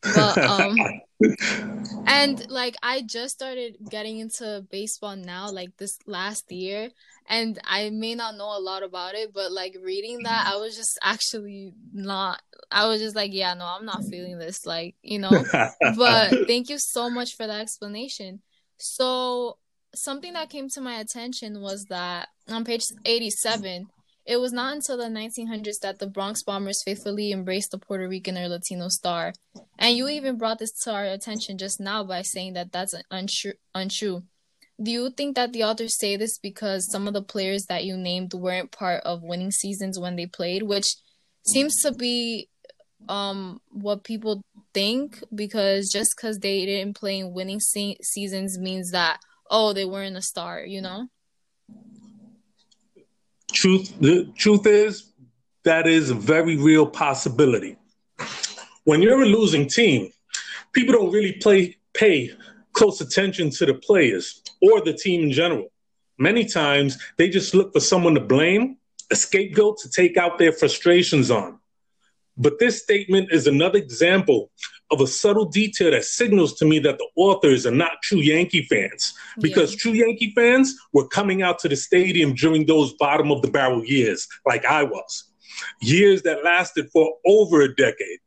But 0.02 0.38
um 0.38 0.76
and 2.06 2.48
like 2.50 2.76
I 2.82 3.02
just 3.02 3.34
started 3.34 3.76
getting 3.88 4.18
into 4.18 4.64
baseball 4.70 5.16
now, 5.16 5.50
like 5.50 5.76
this 5.78 5.98
last 6.06 6.50
year, 6.50 6.90
and 7.28 7.58
I 7.64 7.90
may 7.90 8.14
not 8.14 8.36
know 8.36 8.56
a 8.56 8.60
lot 8.60 8.82
about 8.82 9.14
it, 9.14 9.32
but 9.32 9.52
like 9.52 9.76
reading 9.82 10.22
that, 10.24 10.46
I 10.52 10.56
was 10.56 10.76
just 10.76 10.98
actually 11.02 11.72
not. 11.92 12.40
I 12.70 12.88
was 12.88 13.00
just 13.00 13.14
like, 13.14 13.32
yeah, 13.34 13.54
no, 13.54 13.66
I'm 13.66 13.84
not 13.84 14.04
feeling 14.10 14.38
this, 14.38 14.64
like 14.66 14.94
you 15.02 15.18
know. 15.18 15.30
but 15.96 16.46
thank 16.46 16.68
you 16.68 16.78
so 16.78 17.10
much 17.10 17.36
for 17.36 17.46
that 17.46 17.60
explanation. 17.60 18.40
So 18.78 19.58
something 19.94 20.32
that 20.32 20.50
came 20.50 20.68
to 20.70 20.80
my 20.80 20.94
attention 20.94 21.60
was 21.60 21.84
that 21.86 22.28
on 22.48 22.64
page 22.64 22.82
87 23.04 23.86
it 24.24 24.36
was 24.36 24.52
not 24.52 24.74
until 24.74 24.96
the 24.96 25.04
1900s 25.04 25.80
that 25.82 25.98
the 25.98 26.06
Bronx 26.06 26.42
Bombers 26.44 26.82
faithfully 26.84 27.32
embraced 27.32 27.72
the 27.72 27.78
Puerto 27.78 28.08
Rican 28.08 28.38
or 28.38 28.48
Latino 28.48 28.88
star. 28.88 29.32
And 29.78 29.96
you 29.96 30.08
even 30.08 30.38
brought 30.38 30.60
this 30.60 30.72
to 30.84 30.92
our 30.92 31.04
attention 31.04 31.58
just 31.58 31.80
now 31.80 32.04
by 32.04 32.22
saying 32.22 32.52
that 32.52 32.70
that's 32.70 32.94
untrue. 33.10 33.54
untrue. 33.74 34.22
Do 34.80 34.90
you 34.90 35.10
think 35.10 35.34
that 35.36 35.52
the 35.52 35.64
authors 35.64 35.98
say 35.98 36.16
this 36.16 36.38
because 36.38 36.90
some 36.90 37.08
of 37.08 37.14
the 37.14 37.22
players 37.22 37.64
that 37.68 37.84
you 37.84 37.96
named 37.96 38.32
weren't 38.32 38.70
part 38.70 39.02
of 39.04 39.22
winning 39.22 39.50
seasons 39.50 39.98
when 39.98 40.14
they 40.16 40.26
played, 40.26 40.62
which 40.62 40.86
seems 41.44 41.80
to 41.82 41.92
be 41.92 42.48
um 43.08 43.60
what 43.72 44.04
people 44.04 44.40
think 44.72 45.18
because 45.34 45.90
just 45.92 46.14
because 46.16 46.38
they 46.38 46.64
didn't 46.64 46.94
play 46.94 47.18
in 47.18 47.32
winning 47.32 47.58
se- 47.58 47.98
seasons 48.00 48.60
means 48.60 48.92
that 48.92 49.18
oh 49.52 49.72
they 49.72 49.84
weren't 49.84 50.16
a 50.16 50.22
star, 50.22 50.64
you 50.64 50.80
know? 50.80 51.06
Truth, 53.52 53.94
the 54.00 54.32
truth 54.36 54.66
is, 54.66 55.12
that 55.64 55.86
is 55.86 56.10
a 56.10 56.14
very 56.14 56.56
real 56.56 56.86
possibility. 56.86 57.76
When 58.84 59.00
you're 59.00 59.22
a 59.22 59.26
losing 59.26 59.68
team, 59.68 60.10
people 60.72 60.94
don't 60.94 61.12
really 61.12 61.34
play 61.34 61.76
pay 61.94 62.30
close 62.72 63.00
attention 63.00 63.50
to 63.50 63.66
the 63.66 63.74
players 63.74 64.42
or 64.62 64.80
the 64.80 64.94
team 64.94 65.24
in 65.24 65.30
general. 65.30 65.68
Many 66.18 66.44
times 66.46 66.98
they 67.18 67.28
just 67.28 67.54
look 67.54 67.72
for 67.72 67.80
someone 67.80 68.14
to 68.14 68.20
blame, 68.20 68.78
a 69.10 69.16
scapegoat 69.16 69.78
to 69.80 69.90
take 69.90 70.16
out 70.16 70.38
their 70.38 70.52
frustrations 70.52 71.30
on. 71.30 71.58
But 72.36 72.58
this 72.58 72.82
statement 72.82 73.30
is 73.30 73.46
another 73.46 73.78
example 73.78 74.50
of 74.92 75.00
a 75.00 75.06
subtle 75.06 75.46
detail 75.46 75.90
that 75.90 76.04
signals 76.04 76.52
to 76.54 76.66
me 76.66 76.78
that 76.78 76.98
the 76.98 77.08
authors 77.16 77.66
are 77.66 77.72
not 77.72 78.02
true 78.02 78.18
Yankee 78.20 78.62
fans 78.64 79.14
because 79.40 79.72
yeah. 79.72 79.78
true 79.80 79.92
Yankee 79.92 80.32
fans 80.36 80.76
were 80.92 81.08
coming 81.08 81.42
out 81.42 81.58
to 81.60 81.68
the 81.68 81.76
stadium 81.76 82.34
during 82.34 82.66
those 82.66 82.92
bottom 82.94 83.32
of 83.32 83.40
the 83.42 83.50
barrel 83.50 83.84
years, 83.84 84.28
like 84.46 84.64
I 84.66 84.84
was. 84.84 85.24
Years 85.80 86.22
that 86.22 86.44
lasted 86.44 86.90
for 86.92 87.14
over 87.26 87.62
a 87.62 87.74
decade. 87.74 88.18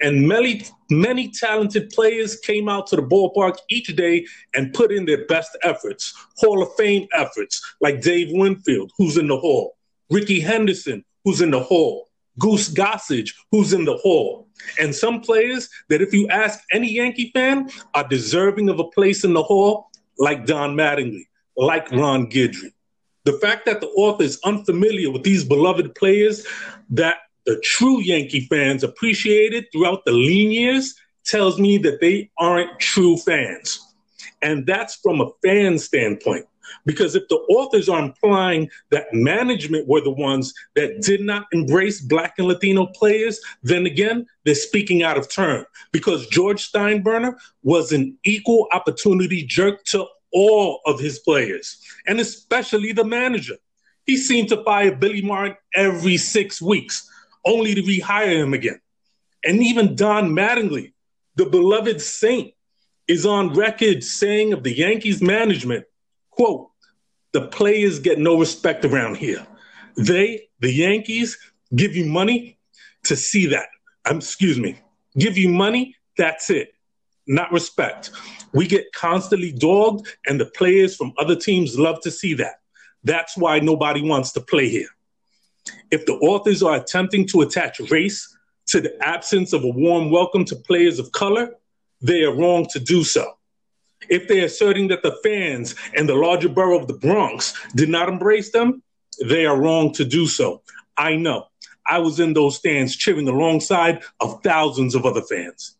And 0.00 0.26
many, 0.26 0.62
many 0.90 1.28
talented 1.30 1.90
players 1.90 2.36
came 2.40 2.68
out 2.68 2.86
to 2.88 2.96
the 2.96 3.02
ballpark 3.02 3.58
each 3.68 3.94
day 3.94 4.26
and 4.54 4.72
put 4.72 4.90
in 4.90 5.04
their 5.04 5.26
best 5.26 5.56
efforts, 5.62 6.12
Hall 6.38 6.62
of 6.62 6.74
Fame 6.74 7.06
efforts, 7.12 7.62
like 7.80 8.00
Dave 8.00 8.28
Winfield, 8.32 8.90
who's 8.98 9.16
in 9.16 9.28
the 9.28 9.38
Hall, 9.38 9.76
Rickey 10.10 10.40
Henderson, 10.40 11.04
who's 11.24 11.40
in 11.40 11.50
the 11.52 11.60
Hall, 11.60 12.08
Goose 12.38 12.68
Gossage, 12.68 13.32
who's 13.50 13.72
in 13.72 13.84
the 13.84 13.96
hall, 13.96 14.48
and 14.80 14.94
some 14.94 15.20
players 15.20 15.68
that, 15.88 16.02
if 16.02 16.12
you 16.12 16.28
ask 16.28 16.60
any 16.72 16.90
Yankee 16.90 17.30
fan, 17.34 17.70
are 17.94 18.06
deserving 18.08 18.68
of 18.68 18.78
a 18.78 18.88
place 18.88 19.24
in 19.24 19.32
the 19.32 19.42
hall, 19.42 19.90
like 20.18 20.46
Don 20.46 20.74
Mattingly, 20.74 21.26
like 21.56 21.90
Ron 21.90 22.28
Guidry. 22.28 22.72
The 23.24 23.38
fact 23.38 23.66
that 23.66 23.80
the 23.80 23.88
author 23.88 24.24
is 24.24 24.38
unfamiliar 24.44 25.10
with 25.10 25.22
these 25.22 25.44
beloved 25.44 25.94
players 25.94 26.46
that 26.90 27.18
the 27.46 27.60
true 27.62 28.00
Yankee 28.00 28.46
fans 28.50 28.82
appreciated 28.82 29.66
throughout 29.72 30.04
the 30.04 30.12
lean 30.12 30.50
years 30.50 30.94
tells 31.24 31.58
me 31.58 31.78
that 31.78 32.00
they 32.00 32.30
aren't 32.38 32.78
true 32.80 33.16
fans. 33.16 33.80
And 34.42 34.66
that's 34.66 34.96
from 34.96 35.20
a 35.20 35.30
fan 35.42 35.78
standpoint. 35.78 36.46
Because 36.84 37.14
if 37.14 37.28
the 37.28 37.36
authors 37.36 37.88
are 37.88 38.02
implying 38.02 38.70
that 38.90 39.12
management 39.12 39.88
were 39.88 40.00
the 40.00 40.10
ones 40.10 40.54
that 40.74 41.02
did 41.02 41.20
not 41.20 41.46
embrace 41.52 42.00
Black 42.00 42.34
and 42.38 42.48
Latino 42.48 42.86
players, 42.86 43.40
then 43.62 43.86
again, 43.86 44.26
they're 44.44 44.54
speaking 44.54 45.02
out 45.02 45.16
of 45.16 45.30
turn. 45.30 45.64
Because 45.92 46.26
George 46.28 46.70
Steinbrenner 46.70 47.34
was 47.62 47.92
an 47.92 48.16
equal 48.24 48.68
opportunity 48.72 49.44
jerk 49.44 49.84
to 49.84 50.06
all 50.32 50.80
of 50.84 50.98
his 50.98 51.20
players, 51.20 51.78
and 52.06 52.20
especially 52.20 52.92
the 52.92 53.04
manager. 53.04 53.54
He 54.04 54.16
seemed 54.16 54.48
to 54.50 54.62
fire 54.64 54.94
Billy 54.94 55.22
Martin 55.22 55.56
every 55.74 56.16
six 56.18 56.60
weeks, 56.60 57.08
only 57.46 57.74
to 57.74 57.82
rehire 57.82 58.42
him 58.42 58.52
again. 58.52 58.80
And 59.44 59.62
even 59.62 59.94
Don 59.94 60.30
Mattingly, 60.30 60.92
the 61.36 61.46
beloved 61.46 62.00
saint, 62.00 62.52
is 63.06 63.24
on 63.26 63.54
record 63.54 64.02
saying 64.02 64.52
of 64.52 64.62
the 64.62 64.76
Yankees 64.76 65.22
management, 65.22 65.84
quote, 66.36 66.70
the 67.32 67.48
players 67.48 67.98
get 67.98 68.18
no 68.18 68.38
respect 68.38 68.84
around 68.84 69.16
here. 69.16 69.46
They, 69.96 70.48
the 70.60 70.72
Yankees, 70.72 71.38
give 71.74 71.96
you 71.96 72.06
money 72.06 72.58
to 73.04 73.16
see 73.16 73.46
that. 73.46 73.68
Um, 74.04 74.18
excuse 74.18 74.58
me, 74.58 74.78
give 75.18 75.36
you 75.36 75.48
money, 75.48 75.96
that's 76.16 76.50
it. 76.50 76.74
Not 77.26 77.52
respect. 77.52 78.10
We 78.52 78.66
get 78.66 78.92
constantly 78.92 79.50
dogged, 79.50 80.06
and 80.26 80.40
the 80.40 80.46
players 80.46 80.96
from 80.96 81.12
other 81.18 81.34
teams 81.34 81.78
love 81.78 82.00
to 82.02 82.10
see 82.10 82.34
that. 82.34 82.60
That's 83.02 83.36
why 83.36 83.60
nobody 83.60 84.02
wants 84.02 84.32
to 84.32 84.40
play 84.40 84.68
here. 84.68 84.88
If 85.90 86.06
the 86.06 86.14
authors 86.14 86.62
are 86.62 86.76
attempting 86.76 87.26
to 87.28 87.40
attach 87.40 87.80
race 87.90 88.36
to 88.66 88.80
the 88.80 88.96
absence 89.06 89.52
of 89.52 89.64
a 89.64 89.68
warm 89.68 90.10
welcome 90.10 90.44
to 90.46 90.56
players 90.56 90.98
of 90.98 91.12
color, 91.12 91.54
they 92.00 92.22
are 92.22 92.34
wrong 92.34 92.66
to 92.72 92.80
do 92.80 93.02
so. 93.02 93.32
If 94.08 94.28
they're 94.28 94.46
asserting 94.46 94.88
that 94.88 95.02
the 95.02 95.16
fans 95.22 95.74
and 95.96 96.08
the 96.08 96.14
larger 96.14 96.48
borough 96.48 96.78
of 96.78 96.86
the 96.86 96.94
Bronx 96.94 97.54
did 97.74 97.88
not 97.88 98.08
embrace 98.08 98.52
them, 98.52 98.82
they 99.24 99.46
are 99.46 99.60
wrong 99.60 99.92
to 99.94 100.04
do 100.04 100.26
so. 100.26 100.62
I 100.96 101.16
know. 101.16 101.46
I 101.86 101.98
was 101.98 102.20
in 102.20 102.32
those 102.32 102.56
stands 102.56 102.96
cheering 102.96 103.28
alongside 103.28 104.02
of 104.20 104.42
thousands 104.42 104.94
of 104.94 105.04
other 105.04 105.22
fans. 105.22 105.76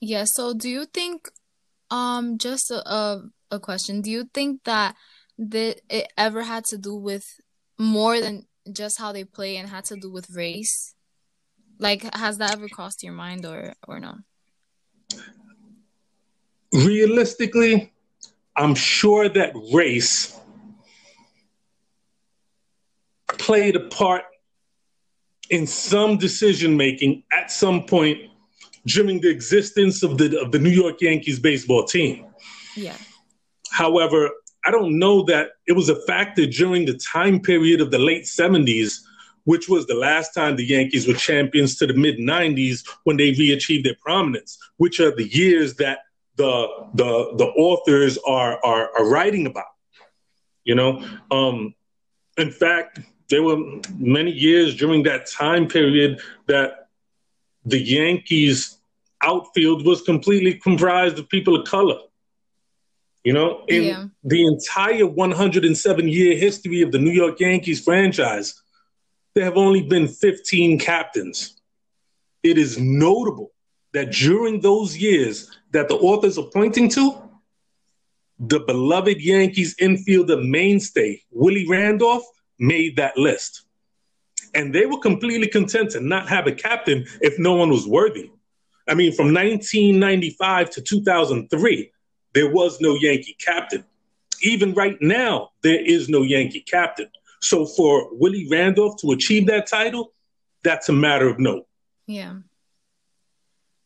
Yeah, 0.00 0.24
so 0.26 0.54
do 0.54 0.68
you 0.68 0.86
think 0.86 1.28
um 1.90 2.38
just 2.38 2.70
a, 2.70 3.22
a, 3.50 3.60
question, 3.60 4.00
do 4.00 4.10
you 4.10 4.24
think 4.32 4.64
that 4.64 4.96
that 5.38 5.80
it 5.88 6.12
ever 6.16 6.42
had 6.42 6.64
to 6.64 6.78
do 6.78 6.94
with 6.96 7.24
more 7.78 8.20
than 8.20 8.46
just 8.72 8.98
how 8.98 9.12
they 9.12 9.24
play 9.24 9.56
and 9.56 9.68
had 9.68 9.84
to 9.86 9.96
do 9.96 10.10
with 10.10 10.30
race? 10.30 10.94
Like 11.78 12.02
has 12.14 12.38
that 12.38 12.52
ever 12.52 12.68
crossed 12.68 13.02
your 13.02 13.12
mind 13.12 13.44
or 13.44 13.74
or 13.86 14.00
no? 14.00 14.16
Realistically, 16.74 17.92
I'm 18.56 18.74
sure 18.74 19.28
that 19.28 19.52
race 19.72 20.38
played 23.28 23.76
a 23.76 23.80
part 23.88 24.22
in 25.50 25.66
some 25.66 26.18
decision 26.18 26.76
making 26.76 27.22
at 27.32 27.50
some 27.50 27.84
point 27.84 28.18
during 28.86 29.20
the 29.20 29.30
existence 29.30 30.02
of 30.02 30.18
the 30.18 30.38
of 30.40 30.52
the 30.52 30.58
New 30.58 30.70
York 30.70 31.00
Yankees 31.00 31.38
baseball 31.38 31.84
team. 31.84 32.26
Yeah. 32.76 32.96
However, 33.70 34.30
I 34.64 34.70
don't 34.70 34.98
know 34.98 35.22
that 35.24 35.50
it 35.66 35.72
was 35.72 35.88
a 35.88 36.00
factor 36.06 36.46
during 36.46 36.86
the 36.86 36.98
time 36.98 37.40
period 37.40 37.80
of 37.80 37.90
the 37.90 37.98
late 37.98 38.24
70s, 38.24 38.94
which 39.44 39.68
was 39.68 39.86
the 39.86 39.94
last 39.94 40.32
time 40.32 40.56
the 40.56 40.64
Yankees 40.64 41.06
were 41.06 41.14
champions 41.14 41.76
to 41.76 41.86
the 41.86 41.94
mid 41.94 42.18
90s 42.18 42.86
when 43.04 43.16
they 43.16 43.32
re-achieved 43.32 43.84
their 43.84 43.96
prominence, 44.00 44.58
which 44.78 45.00
are 45.00 45.14
the 45.14 45.28
years 45.28 45.74
that 45.76 45.98
the 46.36 46.68
the 46.94 47.34
the 47.36 47.46
authors 47.56 48.18
are 48.26 48.58
are, 48.64 48.90
are 48.96 49.08
writing 49.08 49.46
about. 49.46 49.66
You 50.64 50.74
know, 50.74 51.06
um, 51.30 51.74
in 52.38 52.50
fact, 52.50 53.00
there 53.28 53.42
were 53.42 53.58
many 53.98 54.30
years 54.30 54.74
during 54.76 55.02
that 55.04 55.26
time 55.26 55.68
period 55.68 56.20
that 56.46 56.88
the 57.64 57.78
Yankees 57.78 58.78
outfield 59.22 59.86
was 59.86 60.02
completely 60.02 60.54
comprised 60.54 61.18
of 61.18 61.28
people 61.28 61.56
of 61.56 61.66
color. 61.66 61.98
You 63.24 63.32
know, 63.32 63.64
in 63.68 63.84
yeah. 63.84 64.06
the 64.22 64.46
entire 64.46 65.06
107 65.06 66.08
year 66.08 66.36
history 66.36 66.82
of 66.82 66.92
the 66.92 66.98
New 66.98 67.10
York 67.10 67.40
Yankees 67.40 67.82
franchise, 67.82 68.62
there 69.34 69.44
have 69.44 69.56
only 69.56 69.82
been 69.82 70.08
15 70.08 70.78
captains. 70.78 71.60
It 72.42 72.58
is 72.58 72.78
notable 72.78 73.52
that 73.94 74.12
during 74.12 74.60
those 74.60 74.96
years, 74.96 75.50
that 75.74 75.88
the 75.88 75.96
authors 75.96 76.38
are 76.38 76.46
pointing 76.52 76.88
to, 76.88 77.20
the 78.38 78.60
beloved 78.60 79.20
Yankees 79.20 79.74
infielder 79.76 80.48
mainstay, 80.48 81.20
Willie 81.32 81.66
Randolph, 81.68 82.22
made 82.60 82.96
that 82.96 83.18
list. 83.18 83.62
And 84.54 84.72
they 84.72 84.86
were 84.86 85.00
completely 85.00 85.48
content 85.48 85.90
to 85.90 86.00
not 86.00 86.28
have 86.28 86.46
a 86.46 86.52
captain 86.52 87.04
if 87.20 87.40
no 87.40 87.54
one 87.54 87.70
was 87.70 87.88
worthy. 87.88 88.30
I 88.88 88.94
mean, 88.94 89.12
from 89.12 89.34
1995 89.34 90.70
to 90.70 90.80
2003, 90.80 91.90
there 92.34 92.52
was 92.52 92.80
no 92.80 92.94
Yankee 92.94 93.36
captain. 93.44 93.84
Even 94.42 94.74
right 94.74 94.96
now, 95.00 95.50
there 95.62 95.84
is 95.84 96.08
no 96.08 96.22
Yankee 96.22 96.60
captain. 96.60 97.08
So 97.40 97.66
for 97.66 98.08
Willie 98.12 98.46
Randolph 98.48 99.00
to 99.00 99.10
achieve 99.10 99.46
that 99.48 99.66
title, 99.66 100.12
that's 100.62 100.88
a 100.88 100.92
matter 100.92 101.28
of 101.28 101.40
note. 101.40 101.66
Yeah. 102.06 102.36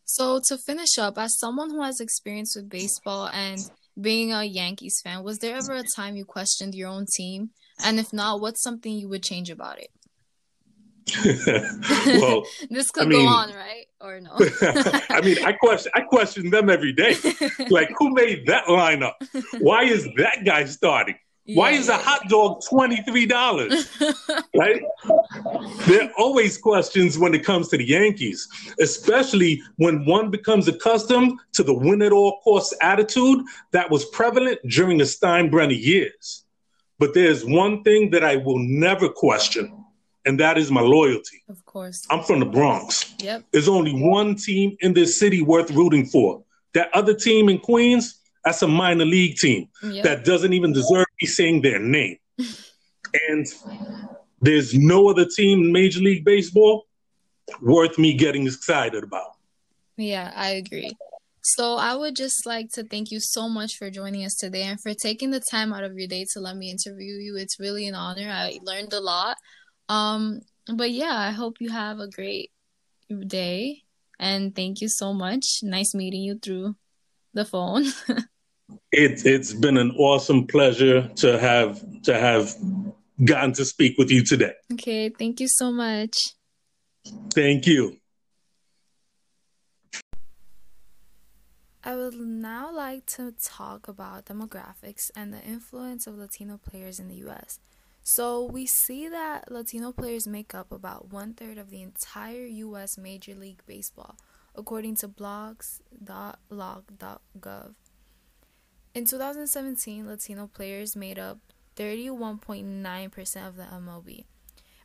So 0.09 0.41
to 0.47 0.57
finish 0.57 0.97
up, 0.97 1.19
as 1.19 1.39
someone 1.39 1.69
who 1.69 1.83
has 1.83 2.01
experience 2.01 2.57
with 2.57 2.71
baseball 2.71 3.29
and 3.29 3.61
being 4.01 4.33
a 4.33 4.43
Yankees 4.43 5.03
fan, 5.05 5.23
was 5.23 5.39
there 5.39 5.55
ever 5.55 5.75
a 5.75 5.85
time 5.97 6.17
you 6.17 6.25
questioned 6.25 6.75
your 6.75 6.89
own 6.89 7.05
team? 7.15 7.51
And 7.85 8.01
if 8.01 8.11
not, 8.11 8.41
what's 8.41 8.63
something 8.63 8.91
you 8.91 9.07
would 9.11 9.23
change 9.23 9.51
about 9.51 9.79
it? 9.79 9.91
well, 12.23 12.43
this 12.71 12.91
could 12.91 13.05
I 13.05 13.07
mean, 13.07 13.27
go 13.27 13.29
on, 13.29 13.53
right? 13.53 13.85
Or 14.01 14.19
no? 14.19 14.31
I 15.11 15.21
mean, 15.23 15.45
I 15.45 15.53
question 15.53 15.93
I 15.95 16.01
question 16.01 16.49
them 16.49 16.71
every 16.71 16.95
day. 16.95 17.15
Like, 17.69 17.91
who 17.99 18.15
made 18.15 18.47
that 18.47 18.65
lineup? 18.65 19.13
Why 19.61 19.83
is 19.83 20.09
that 20.17 20.43
guy 20.43 20.65
starting? 20.65 21.17
Why 21.55 21.71
is 21.71 21.89
a 21.89 21.97
hot 21.97 22.29
dog 22.29 22.61
$23? 22.71 24.45
right? 24.55 24.83
There 25.87 26.05
are 26.05 26.13
always 26.19 26.59
questions 26.59 27.19
when 27.19 27.35
it 27.35 27.45
comes 27.45 27.69
to 27.69 27.79
the 27.79 27.87
Yankees, 27.87 28.47
especially 28.81 29.63
when 29.77 30.05
one 30.05 30.31
becomes 30.31 30.69
accustomed 30.69 31.39
to 31.55 31.63
the 31.63 31.73
win 31.73 32.03
at 32.03 32.13
all 32.13 32.41
costs 32.45 32.75
attitude 32.83 33.41
that 33.73 33.91
was 33.91 34.05
prevalent 34.07 34.59
during 34.69 34.99
the 34.99 35.05
Steinbrenner 35.05 35.79
years. 35.79 36.45
But 36.99 37.15
there's 37.15 37.45
one 37.45 37.83
thing 37.83 38.11
that 38.11 38.25
I 38.25 38.37
will 38.37 38.59
never 38.59 39.09
question, 39.09 39.85
and 40.27 40.39
that 40.41 40.59
is 40.59 40.71
my 40.71 40.83
loyalty. 40.83 41.43
Of 41.49 41.65
course. 41.65 42.07
I'm 42.11 42.25
from 42.25 42.41
the 42.41 42.47
Bronx. 42.47 43.15
Yep. 43.21 43.45
There's 43.53 43.69
only 43.69 43.95
one 43.95 44.35
team 44.35 44.77
in 44.81 44.93
this 44.93 45.19
city 45.19 45.41
worth 45.41 45.71
rooting 45.71 46.05
for. 46.05 46.43
That 46.75 46.91
other 46.93 47.15
team 47.15 47.49
in 47.49 47.59
Queens, 47.61 48.18
that's 48.49 48.63
a 48.63 48.67
minor 48.67 49.05
league 49.05 49.37
team 49.37 49.69
yep. 49.83 50.05
that 50.05 50.25
doesn't 50.25 50.55
even 50.55 50.73
deserve 50.73 51.05
me 51.21 51.29
saying 51.29 51.61
their 51.61 51.79
name. 51.79 52.17
and 53.29 53.47
there's 54.41 54.73
no 54.73 55.11
other 55.11 55.27
team 55.27 55.65
in 55.65 55.73
Major 55.73 56.01
League 56.01 56.25
Baseball 56.25 56.87
worth 57.61 57.99
me 57.99 58.15
getting 58.15 58.47
excited 58.47 59.05
about. 59.05 59.33
Yeah, 59.99 60.33
I 60.35 60.53
agree. 60.53 60.97
So 61.43 61.77
I 61.77 61.95
would 61.95 62.17
just 62.17 62.47
like 62.47 62.71
to 62.73 62.85
thank 62.85 63.11
you 63.11 63.21
so 63.21 63.51
much 63.51 63.77
for 63.77 63.91
joining 63.91 64.25
us 64.25 64.35
today 64.35 64.63
and 64.63 64.81
for 64.81 64.95
taking 64.95 65.31
the 65.31 65.41
time 65.41 65.75
out 65.75 65.85
of 65.85 65.99
your 65.99 66.09
day 66.09 66.25
to 66.33 66.41
let 66.41 66.57
me 66.57 66.71
interview 66.71 67.15
you. 67.15 67.37
It's 67.37 67.61
really 67.61 67.87
an 67.87 67.95
honor. 67.95 68.31
I 68.31 68.59
learned 68.63 68.95
a 68.95 69.01
lot. 69.01 69.37
Um, 69.91 70.41
but 70.75 70.91
yeah, 70.91 71.15
I 71.15 71.33
hope 71.33 71.57
you 71.61 71.69
have 71.71 72.01
a 72.01 72.09
great 72.09 72.51
day 73.27 73.83
and 74.19 74.57
thank 74.57 74.81
you 74.81 74.89
so 74.89 75.13
much. 75.13 75.61
Nice 75.63 75.95
meeting 75.95 76.23
you 76.23 76.39
through 76.39 76.77
the 77.35 77.45
phone. 77.45 77.85
It, 78.93 79.27
it's 79.27 79.53
been 79.53 79.77
an 79.77 79.91
awesome 79.93 80.47
pleasure 80.47 81.09
to 81.17 81.39
have 81.39 81.83
to 82.03 82.19
have 82.19 82.55
gotten 83.25 83.53
to 83.55 83.65
speak 83.65 83.99
with 83.99 84.11
you 84.11 84.25
today. 84.25 84.53
Okay, 84.73 85.09
thank 85.11 85.41
you 85.41 85.49
so 85.49 85.73
much. 85.73 86.15
Thank 87.35 87.67
you. 87.67 87.97
I 91.85 91.97
would 91.97 92.15
now 92.15 92.75
like 92.75 93.05
to 93.17 93.35
talk 93.43 93.89
about 93.89 94.27
demographics 94.27 95.11
and 95.17 95.33
the 95.33 95.43
influence 95.43 96.07
of 96.07 96.19
Latino 96.19 96.59
players 96.59 97.01
in 97.01 97.09
the 97.09 97.17
US. 97.29 97.59
So 98.03 98.45
we 98.45 98.67
see 98.67 99.09
that 99.09 99.51
Latino 99.51 99.93
players 99.93 100.27
make 100.27 100.55
up 100.55 100.71
about 100.73 101.13
one 101.13 101.35
third 101.35 101.59
of 101.59 101.71
the 101.71 101.83
entire 101.83 102.47
U.S. 102.47 102.99
Major 102.99 103.35
League 103.35 103.63
Baseball, 103.67 104.17
according 104.55 104.97
to 104.97 105.09
blogs.loc.gov. 105.09 107.75
In 108.99 109.05
2017, 109.05 110.09
Latino 110.09 110.49
players 110.49 110.97
made 110.97 111.21
up 111.21 111.39
31.9% 111.77 113.47
of 113.47 113.57
the 113.57 113.63
MLB. 113.63 114.25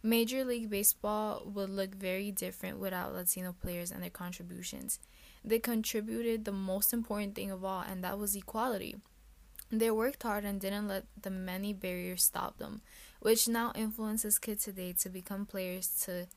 Major 0.04 0.46
League 0.46 0.70
Baseball 0.70 1.42
would 1.48 1.72
look 1.72 1.96
very 1.96 2.30
different 2.30 2.78
without 2.78 3.16
Latino 3.16 3.56
players 3.60 3.90
and 3.90 4.04
their 4.04 4.12
contributions. 4.12 5.00
They 5.44 5.58
contributed 5.58 6.46
the 6.46 6.52
most 6.52 6.94
important 6.94 7.34
thing 7.34 7.50
of 7.50 7.66
all, 7.66 7.82
and 7.82 8.04
that 8.04 8.20
was 8.20 8.36
equality. 8.36 8.98
They 9.72 9.90
worked 9.90 10.22
hard 10.22 10.46
and 10.46 10.62
didn't 10.62 10.88
let 10.88 11.06
the 11.20 11.32
many 11.32 11.74
barriers 11.74 12.24
stop 12.24 12.60
them, 12.60 12.84
which 13.20 13.48
now 13.48 13.72
influences 13.74 14.38
kids 14.38 14.66
today 14.66 14.94
to 15.00 15.10
become 15.10 15.48
players 15.48 15.88
to 16.06 16.28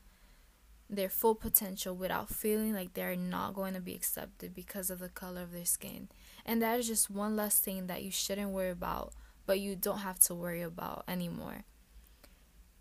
their 0.89 1.09
full 1.09 1.35
potential 1.35 1.95
without 1.95 2.29
feeling 2.29 2.73
like 2.73 2.95
they 2.95 3.03
are 3.03 3.15
not 3.15 3.53
going 3.53 3.75
to 3.75 3.81
be 3.81 3.93
accepted 3.93 4.55
because 4.55 4.89
of 4.89 4.97
the 4.97 5.09
color 5.09 5.41
of 5.41 5.51
their 5.51 5.63
skin. 5.63 6.07
And 6.47 6.61
that 6.61 6.79
is 6.79 6.87
just 6.87 7.09
one 7.09 7.35
less 7.35 7.59
thing 7.59 7.87
that 7.87 8.01
you 8.01 8.09
shouldn't 8.09 8.51
worry 8.51 8.69
about, 8.69 9.13
but 9.45 9.59
you 9.59 9.75
don't 9.75 9.99
have 9.99 10.19
to 10.21 10.33
worry 10.33 10.61
about 10.61 11.03
anymore. 11.07 11.65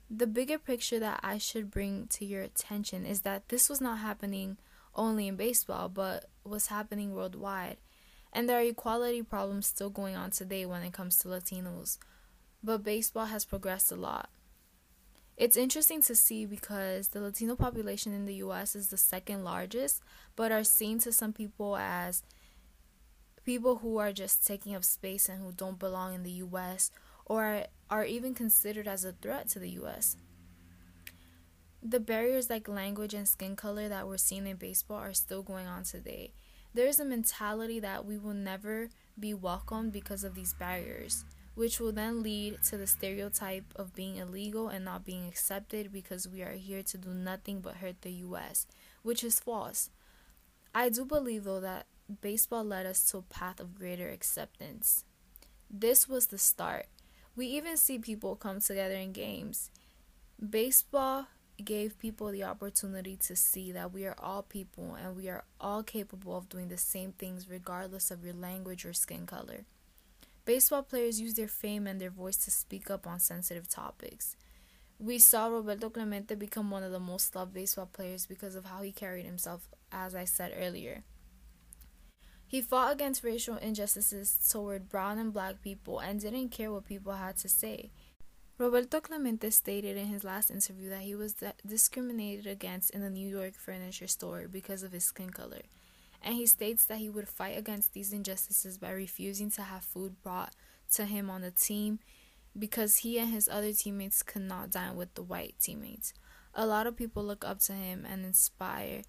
The 0.09 0.29
bigger 0.29 0.57
picture 0.57 1.01
that 1.01 1.19
I 1.25 1.39
should 1.39 1.69
bring 1.69 2.07
to 2.11 2.25
your 2.25 2.43
attention 2.43 3.05
is 3.05 3.23
that 3.23 3.49
this 3.49 3.69
was 3.69 3.81
not 3.81 3.99
happening 3.99 4.57
only 4.95 5.27
in 5.27 5.35
baseball, 5.35 5.89
but 5.89 6.27
was 6.45 6.69
happening 6.69 7.13
worldwide. 7.13 7.79
And 8.33 8.49
there 8.49 8.59
are 8.59 8.63
equality 8.63 9.23
problems 9.23 9.67
still 9.67 9.91
going 9.91 10.15
on 10.15 10.31
today 10.31 10.65
when 10.65 10.83
it 10.83 10.93
comes 10.93 11.19
to 11.19 11.29
Latinos. 11.29 11.99
But 12.63 12.85
baseball 12.85 13.27
has 13.27 13.45
progressed 13.45 13.91
a 13.91 13.97
lot. 13.97 14.31
It's 15.37 15.57
interesting 15.57 16.01
to 16.03 16.15
see 16.15 16.47
because 16.47 17.09
the 17.09 17.21
Latino 17.21 17.57
population 17.57 18.15
in 18.15 18.25
the 18.27 18.37
US 18.37 18.75
is 18.75 18.89
the 18.89 18.97
second 18.97 19.45
largest, 19.45 20.03
but 20.35 20.53
are 20.53 20.65
seen 20.65 20.99
to 21.01 21.13
some 21.13 21.33
people 21.33 21.77
as 21.77 22.23
people 23.47 23.77
who 23.77 23.97
are 23.97 24.13
just 24.13 24.47
taking 24.47 24.75
up 24.75 24.85
space 24.85 25.29
and 25.29 25.41
who 25.43 25.53
don't 25.53 25.79
belong 25.79 26.15
in 26.15 26.23
the 26.23 26.43
US 26.47 26.91
or 27.25 27.65
are 27.89 28.05
even 28.05 28.35
considered 28.35 28.87
as 28.87 29.05
a 29.05 29.13
threat 29.13 29.49
to 29.51 29.59
the 29.59 29.71
US. 29.81 30.17
The 31.83 32.01
barriers 32.01 32.51
like 32.51 32.69
language 32.69 33.15
and 33.15 33.27
skin 33.27 33.57
color 33.57 33.89
that 33.89 34.07
we're 34.07 34.19
seeing 34.19 34.47
in 34.47 34.57
baseball 34.57 34.99
are 34.99 35.15
still 35.15 35.43
going 35.43 35.67
on 35.67 35.85
today 35.85 36.33
there's 36.77 37.01
a 37.01 37.07
mentality 37.07 37.81
that 37.81 38.05
we 38.05 38.19
will 38.19 38.35
never 38.35 38.91
be 39.19 39.33
welcomed 39.33 39.93
because 39.93 40.23
of 40.25 40.35
these 40.35 40.53
barriers, 40.53 41.25
which 41.55 41.81
will 41.81 41.91
then 41.91 42.23
lead 42.23 42.63
to 42.65 42.77
the 42.77 42.87
stereotype 42.87 43.65
of 43.77 43.95
being 43.95 44.17
illegal 44.17 44.69
and 44.69 44.85
not 44.85 45.03
being 45.03 45.27
accepted 45.27 45.91
because 45.91 46.29
we 46.29 46.43
are 46.43 46.53
here 46.53 46.83
to 46.83 46.99
do 46.99 47.15
nothing 47.15 47.61
but 47.61 47.77
hurt 47.77 48.03
the 48.03 48.13
US, 48.13 48.67
which 49.03 49.25
is 49.25 49.41
false. 49.41 49.89
I 50.75 50.91
do 50.91 51.07
believe 51.07 51.45
though 51.45 51.61
that 51.61 51.87
baseball 52.21 52.65
led 52.65 52.87
us 52.87 53.05
to 53.11 53.19
a 53.19 53.23
path 53.23 53.61
of 53.61 53.75
greater 53.75 54.09
acceptance. 54.09 55.05
This 55.71 56.09
was 56.09 56.29
the 56.29 56.39
start. 56.39 56.87
We 57.35 57.47
even 57.47 57.77
see 57.77 57.99
people 57.99 58.37
come 58.37 58.61
together 58.61 58.95
in 58.95 59.13
games. 59.13 59.71
Baseball 60.39 61.27
gave 61.65 61.99
people 61.99 62.31
the 62.31 62.45
opportunity 62.45 63.17
to 63.17 63.35
see 63.35 63.73
that 63.73 63.93
we 63.93 64.07
are 64.07 64.15
all 64.19 64.43
people 64.43 64.95
and 64.95 65.17
we 65.17 65.29
are 65.29 65.45
all 65.61 65.83
capable 65.83 66.37
of 66.37 66.49
doing 66.49 66.69
the 66.69 66.77
same 66.77 67.13
things 67.13 67.49
regardless 67.49 68.11
of 68.11 68.25
your 68.25 68.35
language 68.35 68.85
or 68.85 68.93
skin 68.93 69.27
color. 69.27 69.65
Baseball 70.45 70.83
players 70.83 71.21
use 71.21 71.35
their 71.35 71.49
fame 71.49 71.87
and 71.87 72.01
their 72.01 72.11
voice 72.11 72.37
to 72.37 72.51
speak 72.51 72.91
up 72.91 73.07
on 73.07 73.19
sensitive 73.19 73.69
topics. 73.69 74.37
We 74.99 75.19
saw 75.19 75.49
Roberto 75.49 75.91
Clemente 75.91 76.35
become 76.37 76.71
one 76.71 76.83
of 76.83 76.93
the 76.93 77.01
most 77.01 77.35
loved 77.35 77.53
baseball 77.53 77.91
players 77.93 78.27
because 78.27 78.55
of 78.55 78.67
how 78.67 78.83
he 78.83 78.93
carried 78.93 79.27
himself, 79.27 79.69
as 79.91 80.15
I 80.15 80.25
said 80.25 80.55
earlier. 80.57 81.03
He 82.49 82.61
fought 82.61 82.93
against 82.93 83.25
racial 83.25 83.57
injustices 83.57 84.39
toward 84.51 84.89
brown 84.89 85.19
and 85.19 85.33
black 85.33 85.61
people 85.63 85.99
and 85.99 86.21
didn't 86.21 86.51
care 86.51 86.71
what 86.71 86.87
people 86.87 87.15
had 87.15 87.37
to 87.39 87.49
say. 87.49 87.91
Roberto 88.59 89.01
Clemente 89.01 89.51
stated 89.51 89.97
in 89.97 90.07
his 90.07 90.25
last 90.25 90.51
interview 90.51 90.89
that 90.89 91.03
he 91.03 91.15
was 91.15 91.35
discriminated 91.67 92.47
against 92.47 92.91
in 92.91 93.03
the 93.03 93.11
New 93.11 93.29
York 93.29 93.55
furniture 93.55 94.07
store 94.07 94.47
because 94.51 94.83
of 94.83 94.93
his 94.93 95.05
skin 95.05 95.29
color, 95.29 95.63
and 96.23 96.35
he 96.35 96.47
states 96.47 96.87
that 96.87 96.99
he 96.99 97.11
would 97.11 97.29
fight 97.29 97.59
against 97.59 97.93
these 97.93 98.15
injustices 98.15 98.79
by 98.79 98.91
refusing 98.93 99.51
to 99.51 99.63
have 99.63 99.85
food 99.85 100.23
brought 100.23 100.55
to 100.95 101.05
him 101.05 101.29
on 101.29 101.43
the 101.43 101.51
team 101.51 101.99
because 102.59 102.97
he 102.97 103.19
and 103.19 103.31
his 103.31 103.49
other 103.49 103.73
teammates 103.73 104.23
could 104.23 104.43
not 104.43 104.71
dine 104.71 104.97
with 104.97 105.15
the 105.15 105.23
white 105.23 105.57
teammates. 105.61 106.15
A 106.55 106.65
lot 106.65 106.87
of 106.87 106.97
people 106.97 107.23
look 107.23 107.45
up 107.45 107.59
to 107.61 107.75
him 107.75 108.07
and 108.09 108.25
inspire 108.25 109.03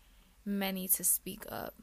many 0.43 0.89
to 0.89 1.03
speak 1.05 1.45
up. 1.49 1.73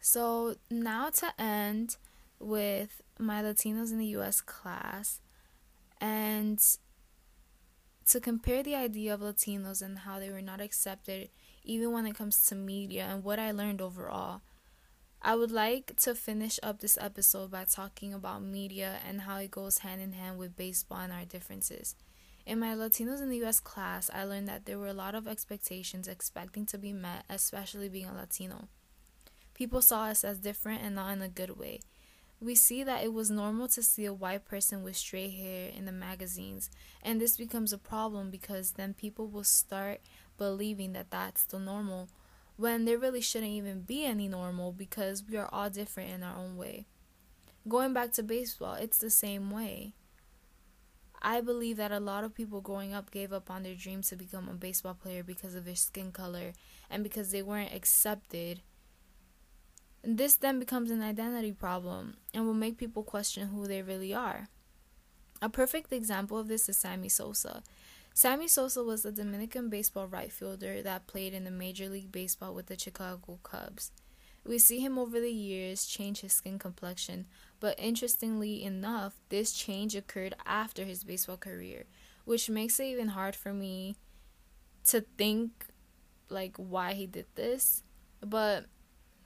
So, 0.00 0.56
now 0.70 1.10
to 1.10 1.32
end 1.38 1.96
with 2.38 3.02
my 3.18 3.42
Latinos 3.42 3.92
in 3.92 3.98
the 3.98 4.06
US 4.16 4.40
class 4.40 5.20
and 6.00 6.58
to 8.08 8.18
compare 8.18 8.62
the 8.62 8.74
idea 8.74 9.12
of 9.12 9.20
Latinos 9.20 9.82
and 9.82 10.00
how 10.00 10.18
they 10.18 10.30
were 10.30 10.40
not 10.40 10.60
accepted, 10.60 11.28
even 11.64 11.92
when 11.92 12.06
it 12.06 12.16
comes 12.16 12.44
to 12.46 12.54
media, 12.54 13.06
and 13.10 13.22
what 13.22 13.38
I 13.38 13.52
learned 13.52 13.80
overall. 13.80 14.40
I 15.22 15.36
would 15.36 15.50
like 15.50 15.96
to 15.98 16.14
finish 16.14 16.58
up 16.62 16.80
this 16.80 16.96
episode 16.98 17.50
by 17.50 17.64
talking 17.64 18.14
about 18.14 18.42
media 18.42 18.96
and 19.06 19.20
how 19.20 19.36
it 19.36 19.50
goes 19.50 19.78
hand 19.78 20.00
in 20.00 20.12
hand 20.12 20.38
with 20.38 20.56
baseball 20.56 21.00
and 21.00 21.12
our 21.12 21.26
differences. 21.26 21.94
In 22.46 22.58
my 22.58 22.74
Latinos 22.74 23.20
in 23.20 23.28
the 23.28 23.44
US 23.44 23.60
class, 23.60 24.10
I 24.12 24.24
learned 24.24 24.48
that 24.48 24.64
there 24.64 24.78
were 24.78 24.88
a 24.88 24.94
lot 24.94 25.14
of 25.14 25.28
expectations 25.28 26.08
expecting 26.08 26.64
to 26.66 26.78
be 26.78 26.94
met, 26.94 27.24
especially 27.28 27.90
being 27.90 28.06
a 28.06 28.14
Latino. 28.14 28.68
People 29.60 29.82
saw 29.82 30.06
us 30.06 30.24
as 30.24 30.38
different 30.38 30.82
and 30.82 30.96
not 30.96 31.12
in 31.12 31.22
a 31.22 31.28
good 31.28 31.56
way 31.56 31.80
we 32.40 32.54
see 32.54 32.82
that 32.82 33.04
it 33.04 33.12
was 33.12 33.30
normal 33.30 33.68
to 33.68 33.82
see 33.82 34.06
a 34.06 34.14
white 34.14 34.46
person 34.46 34.82
with 34.82 34.96
straight 34.96 35.32
hair 35.32 35.70
in 35.76 35.84
the 35.84 35.92
magazines, 35.92 36.70
and 37.02 37.20
this 37.20 37.36
becomes 37.36 37.72
a 37.72 37.78
problem 37.78 38.30
because 38.30 38.72
then 38.72 38.94
people 38.94 39.28
will 39.28 39.44
start 39.44 40.00
believing 40.38 40.94
that 40.94 41.10
that's 41.10 41.44
the 41.44 41.58
normal 41.58 42.08
when 42.56 42.86
there 42.86 42.98
really 42.98 43.20
shouldn't 43.20 43.52
even 43.52 43.82
be 43.82 44.04
any 44.04 44.26
normal 44.26 44.72
because 44.72 45.22
we 45.28 45.36
are 45.36 45.48
all 45.52 45.68
different 45.68 46.10
in 46.10 46.22
our 46.22 46.36
own 46.36 46.56
way. 46.56 46.86
Going 47.68 47.92
back 47.92 48.12
to 48.12 48.22
baseball, 48.22 48.74
it's 48.74 48.98
the 48.98 49.10
same 49.10 49.50
way. 49.50 49.92
I 51.22 51.42
believe 51.42 51.76
that 51.76 51.92
a 51.92 52.00
lot 52.00 52.24
of 52.24 52.34
people 52.34 52.62
growing 52.62 52.94
up 52.94 53.10
gave 53.10 53.32
up 53.32 53.50
on 53.50 53.62
their 53.62 53.74
dreams 53.74 54.08
to 54.08 54.16
become 54.16 54.48
a 54.48 54.54
baseball 54.54 54.94
player 54.94 55.22
because 55.22 55.54
of 55.54 55.66
their 55.66 55.74
skin 55.74 56.12
color 56.12 56.52
and 56.88 57.02
because 57.02 57.30
they 57.30 57.42
weren't 57.42 57.74
accepted 57.74 58.62
this 60.02 60.34
then 60.34 60.58
becomes 60.58 60.90
an 60.90 61.02
identity 61.02 61.52
problem 61.52 62.16
and 62.32 62.46
will 62.46 62.54
make 62.54 62.78
people 62.78 63.02
question 63.02 63.48
who 63.48 63.66
they 63.66 63.82
really 63.82 64.14
are. 64.14 64.48
A 65.42 65.48
perfect 65.48 65.92
example 65.92 66.38
of 66.38 66.48
this 66.48 66.68
is 66.68 66.76
Sammy 66.76 67.08
Sosa. 67.08 67.62
Sammy 68.12 68.48
Sosa 68.48 68.82
was 68.82 69.04
a 69.04 69.12
Dominican 69.12 69.68
baseball 69.68 70.06
right 70.06 70.32
fielder 70.32 70.82
that 70.82 71.06
played 71.06 71.32
in 71.32 71.44
the 71.44 71.50
Major 71.50 71.88
League 71.88 72.12
Baseball 72.12 72.54
with 72.54 72.66
the 72.66 72.78
Chicago 72.78 73.38
Cubs. 73.42 73.92
We 74.44 74.58
see 74.58 74.80
him 74.80 74.98
over 74.98 75.20
the 75.20 75.30
years 75.30 75.86
change 75.86 76.20
his 76.20 76.32
skin 76.32 76.58
complexion, 76.58 77.26
but 77.60 77.78
interestingly 77.78 78.64
enough, 78.64 79.14
this 79.28 79.52
change 79.52 79.94
occurred 79.94 80.34
after 80.46 80.84
his 80.84 81.04
baseball 81.04 81.36
career, 81.36 81.84
which 82.24 82.50
makes 82.50 82.80
it 82.80 82.84
even 82.84 83.08
hard 83.08 83.36
for 83.36 83.52
me 83.52 83.96
to 84.84 85.02
think 85.18 85.66
like 86.28 86.56
why 86.56 86.94
he 86.94 87.06
did 87.06 87.26
this. 87.34 87.82
But 88.20 88.66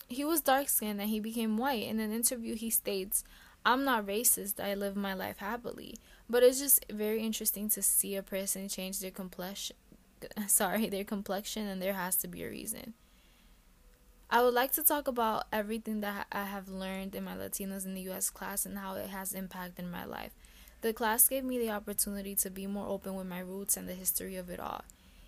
he 0.09 0.25
was 0.25 0.41
dark 0.41 0.69
skinned 0.69 1.01
and 1.01 1.11
he 1.11 1.21
became 1.21 1.57
white. 1.57 1.85
In 1.85 2.01
an 2.01 2.13
interview, 2.13 2.55
he 2.55 2.71
states, 2.71 3.25
I'm 3.65 3.85
not 3.85 4.07
racist, 4.07 4.63
I 4.63 4.75
live 4.75 4.97
my 4.97 5.15
life 5.15 5.39
happily. 5.39 5.97
But 6.29 6.43
it's 6.43 6.59
just 6.59 6.85
very 6.91 7.21
interesting 7.21 7.69
to 7.71 7.83
see 7.83 8.17
a 8.17 8.23
person 8.23 8.69
change 8.69 9.01
their 9.01 9.11
complexion. 9.11 9.77
Sorry, 10.47 10.89
their 10.89 11.05
complexion, 11.05 11.67
and 11.67 11.81
there 11.81 11.95
has 11.95 12.17
to 12.17 12.29
be 12.29 12.43
a 12.45 12.49
reason. 12.51 12.95
I 14.31 14.43
would 14.43 14.55
like 14.55 14.73
to 14.73 14.83
talk 14.83 15.07
about 15.07 15.45
everything 15.53 16.01
that 16.01 16.27
I 16.33 16.45
have 16.45 16.69
learned 16.69 17.15
in 17.15 17.25
my 17.25 17.37
Latinos 17.37 17.85
in 17.85 17.95
the 17.95 18.09
US 18.11 18.31
class 18.31 18.67
and 18.67 18.79
how 18.79 18.95
it 18.95 19.11
has 19.11 19.33
impacted 19.33 19.87
my 19.87 20.05
life. 20.05 20.33
The 20.81 20.93
class 20.93 21.29
gave 21.29 21.45
me 21.45 21.59
the 21.59 21.71
opportunity 21.71 22.35
to 22.37 22.51
be 22.51 22.67
more 22.67 22.89
open 22.89 23.15
with 23.15 23.27
my 23.27 23.41
roots 23.41 23.77
and 23.77 23.89
the 23.89 23.95
history 23.95 24.37
of 24.37 24.51
it 24.51 24.61
all. 24.61 24.85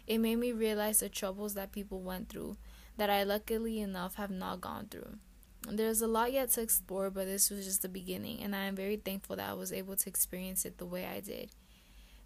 It 0.07 0.19
made 0.19 0.37
me 0.37 0.53
realize 0.53 1.01
the 1.01 1.09
troubles 1.09 1.55
that 1.55 1.73
people 1.73 2.01
went 2.01 2.29
through, 2.29 2.57
that 2.97 3.11
I 3.11 3.23
luckily 3.23 3.81
enough 3.81 4.15
have 4.17 4.31
not 4.31 4.61
gone 4.61 4.87
through. 4.91 5.19
There's 5.69 6.01
a 6.01 6.07
lot 6.07 6.33
yet 6.33 6.51
to 6.53 6.63
explore, 6.63 7.11
but 7.11 7.27
this 7.27 7.51
was 7.51 7.65
just 7.65 7.83
the 7.83 7.89
beginning, 7.89 8.43
and 8.43 8.55
I 8.55 8.65
am 8.65 8.77
very 8.77 8.97
thankful 8.97 9.37
that 9.37 9.49
I 9.49 9.55
was 9.55 9.73
able 9.73 9.97
to 9.97 10.09
experience 10.09 10.65
it 10.65 10.79
the 10.79 10.87
way 10.87 11.07
I 11.07 11.21
did. 11.21 11.51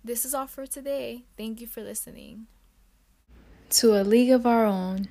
This 0.04 0.24
is 0.24 0.34
all 0.34 0.46
for 0.46 0.66
today. 0.66 1.24
Thank 1.36 1.60
you 1.60 1.66
for 1.66 1.82
listening. 1.82 2.46
To 3.70 4.00
a 4.00 4.02
league 4.02 4.30
of 4.30 4.46
our 4.46 4.64
own. 4.64 5.08